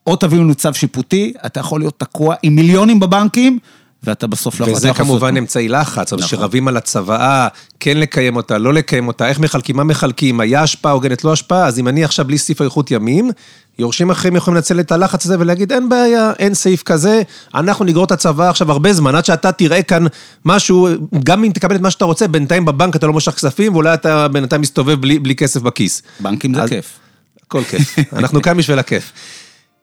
או 0.08 0.16
תביאו 0.16 0.44
לנו 0.44 0.56
צו 0.56 0.74
שיפוטי, 0.74 1.34
אתה 1.46 1.60
יכול 1.60 1.80
להיות 1.80 2.00
תקוע 2.00 2.36
עם 2.44 2.56
מיליונים 2.56 3.00
בבנקים, 3.00 3.60
ואתה 4.04 4.28
בסוף 4.28 4.60
לא 4.60 4.66
יכול... 4.66 4.76
וזה 4.78 4.94
כמובן 4.94 5.38
אמצעי 5.38 5.68
לחץ, 5.68 6.14
אבל 6.14 6.22
נכון. 6.24 6.40
שרבים 6.40 6.68
על 6.68 6.78
הצוואה, 6.78 7.48
כן 7.80 7.98
לקיים 7.98 8.36
אותה, 8.36 8.58
לא 8.58 8.74
לקיים 8.74 9.08
אותה, 9.08 9.28
איך 9.28 9.40
מחלקים, 9.40 9.78
מה 9.78 9.84
מחלקים, 9.84 10.40
היה 10.40 10.62
השפעה 10.62 10.92
הוגנת, 10.92 11.24
לא 11.24 11.34
השפעה, 11.34 11.66
אז 11.66 11.80
אם 11.80 11.88
אני 11.88 12.04
עכשיו 12.04 12.26
בלי 12.26 12.38
סעיף 12.38 12.62
אריכות 12.62 12.92
ימים, 12.92 13.32
יורשים 13.80 14.10
אחרים 14.10 14.36
יכולים 14.36 14.56
לנצל 14.56 14.80
את 14.80 14.92
הלחץ 14.92 15.26
הזה 15.26 15.36
ולהגיד, 15.40 15.72
אין 15.72 15.90
בעיה, 15.90 16.32
אין 16.40 16.54
סעיף 16.54 16.84
כזה, 16.84 17.22
אנחנו 17.56 17.86
נגרור 17.86 18.06
את 18.06 18.12
הצוואה 18.12 18.50
עכשיו 18.50 18.72
הרבה 18.72 18.94
זמן, 18.94 19.16
עד 19.16 19.26
שאתה 19.26 19.52
תראה 19.52 19.84
כאן 19.84 20.06
משהו, 20.46 20.88
גם 21.24 21.44
אם 21.44 21.52
תקבל 21.52 21.76
את 21.76 21.82
מה 21.82 21.92
שאתה 21.92 22.06
רוצה, 22.06 22.28
בינתיים 22.28 22.66
בבנק 22.66 22.96
אתה 22.96 23.08
לא 23.08 23.14
מושך 23.14 23.32
כספים, 23.32 23.74
ואולי 23.74 23.94
אתה 23.94 24.28
בינתיים 24.28 24.62
מסתובב 24.62 25.02
בלי, 25.02 25.20
בלי 25.20 25.36
כסף 25.36 25.62
בכיס. 25.62 26.02
בנקים 26.20 26.54
זה 26.54 26.64
אז- 26.64 26.70
כיף. 26.70 27.00
הכל 27.48 27.64
כיף, 27.64 27.96
אנחנו 28.14 28.42
כאן 28.42 28.58
בשביל 28.58 28.80
הכיף. 28.80 29.12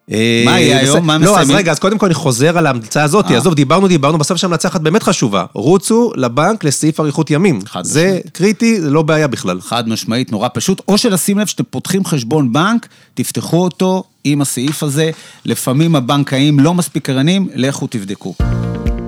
מה 0.09 0.17
יהיה 0.61 0.77
אה, 0.77 0.83
היום? 0.83 1.07
מה 1.07 1.19
לא, 1.19 1.31
אז 1.31 1.37
מסיימים? 1.37 1.57
רגע, 1.57 1.73
אז 1.73 1.79
קודם 1.79 1.99
כל 1.99 2.07
אני 2.07 2.15
חוזר 2.15 2.59
על 2.59 2.67
ההמלצה 2.67 3.03
הזאת, 3.03 3.31
אה. 3.31 3.37
עזוב, 3.37 3.55
דיברנו, 3.55 3.89
דיברנו, 3.89 4.19
בסוף 4.19 4.37
יש 4.37 4.45
המלצה 4.45 4.69
אחת 4.69 4.81
באמת 4.81 5.03
חשובה. 5.03 5.45
רוצו 5.53 6.13
לבנק 6.17 6.65
לסעיף 6.65 7.01
אריכות 7.01 7.31
ימים. 7.31 7.61
חד 7.67 7.85
זה 7.85 8.07
משמעית. 8.07 8.31
קריטי, 8.31 8.81
זה 8.81 8.91
לא 8.91 9.03
בעיה 9.03 9.27
בכלל. 9.27 9.61
חד 9.61 9.89
משמעית, 9.89 10.33
נורא 10.33 10.49
פשוט, 10.55 10.83
או 10.89 10.99
שלשים 10.99 11.39
לב 11.39 11.47
שאתם 11.47 11.65
פותחים 11.71 12.05
חשבון 12.05 12.53
בנק, 12.53 12.87
תפתחו 13.15 13.65
אותו 13.65 14.05
עם 14.25 14.41
הסעיף 14.41 14.83
הזה, 14.83 15.11
לפעמים 15.45 15.97
הבנקאים 15.97 16.61
לא 16.61 16.75
מספיק 16.75 17.11
ערנים, 17.11 17.49
לכו 17.55 17.87
תבדקו. 17.87 18.35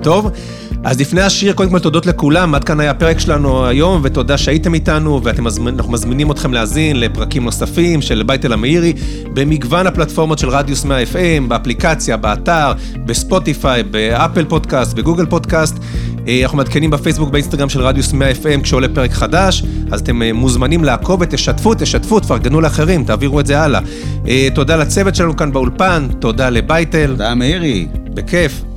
טוב, 0.03 0.29
אז 0.83 0.99
לפני 0.99 1.21
השיר, 1.21 1.53
קודם 1.53 1.69
כל 1.69 1.79
תודות 1.79 2.05
לכולם, 2.05 2.55
עד 2.55 2.63
כאן 2.63 2.79
היה 2.79 2.91
הפרק 2.91 3.19
שלנו 3.19 3.65
היום, 3.65 4.01
ותודה 4.03 4.37
שהייתם 4.37 4.73
איתנו, 4.73 5.21
ואנחנו 5.23 5.91
מזמינים 5.91 6.31
אתכם 6.31 6.53
להאזין 6.53 6.99
לפרקים 6.99 7.43
נוספים 7.43 8.01
של 8.01 8.23
בית 8.23 8.45
אל 8.45 8.53
המאירי, 8.53 8.93
במגוון 9.33 9.87
הפלטפורמות 9.87 10.39
של 10.39 10.49
רדיוס 10.49 10.85
100 10.85 11.03
FM, 11.03 11.47
באפליקציה, 11.47 12.17
באתר, 12.17 12.71
בספוטיפיי, 13.05 13.83
באפל 13.83 14.45
פודקאסט, 14.45 14.93
בגוגל 14.93 15.25
פודקאסט. 15.25 15.77
אה, 16.27 16.39
אנחנו 16.43 16.57
מעדכנים 16.57 16.89
בפייסבוק, 16.89 17.29
באינסטגרם 17.29 17.69
של 17.69 17.81
רדיוס 17.81 18.13
100 18.13 18.31
FM 18.31 18.61
כשעולה 18.63 18.87
פרק 18.87 19.11
חדש, 19.11 19.63
אז 19.91 20.01
אתם 20.01 20.21
אה, 20.21 20.33
מוזמנים 20.33 20.83
לעקוב 20.83 21.21
ותשתפו, 21.21 21.73
תשתפו, 21.73 22.19
תפרגנו 22.19 22.61
לאחרים, 22.61 23.03
תעבירו 23.03 23.39
את 23.39 23.45
זה 23.45 23.61
הלאה. 23.61 23.81
אה, 24.27 24.47
תודה 24.55 24.75
לצוות 24.75 25.15
שלנו 25.15 25.37
כאן 25.37 25.51
באולפן, 25.51 26.07
תודה 26.19 26.49
לבייטל, 26.49 27.07
תודה 27.07 27.35
מאירי. 27.35 27.87
בכיף. 28.13 28.68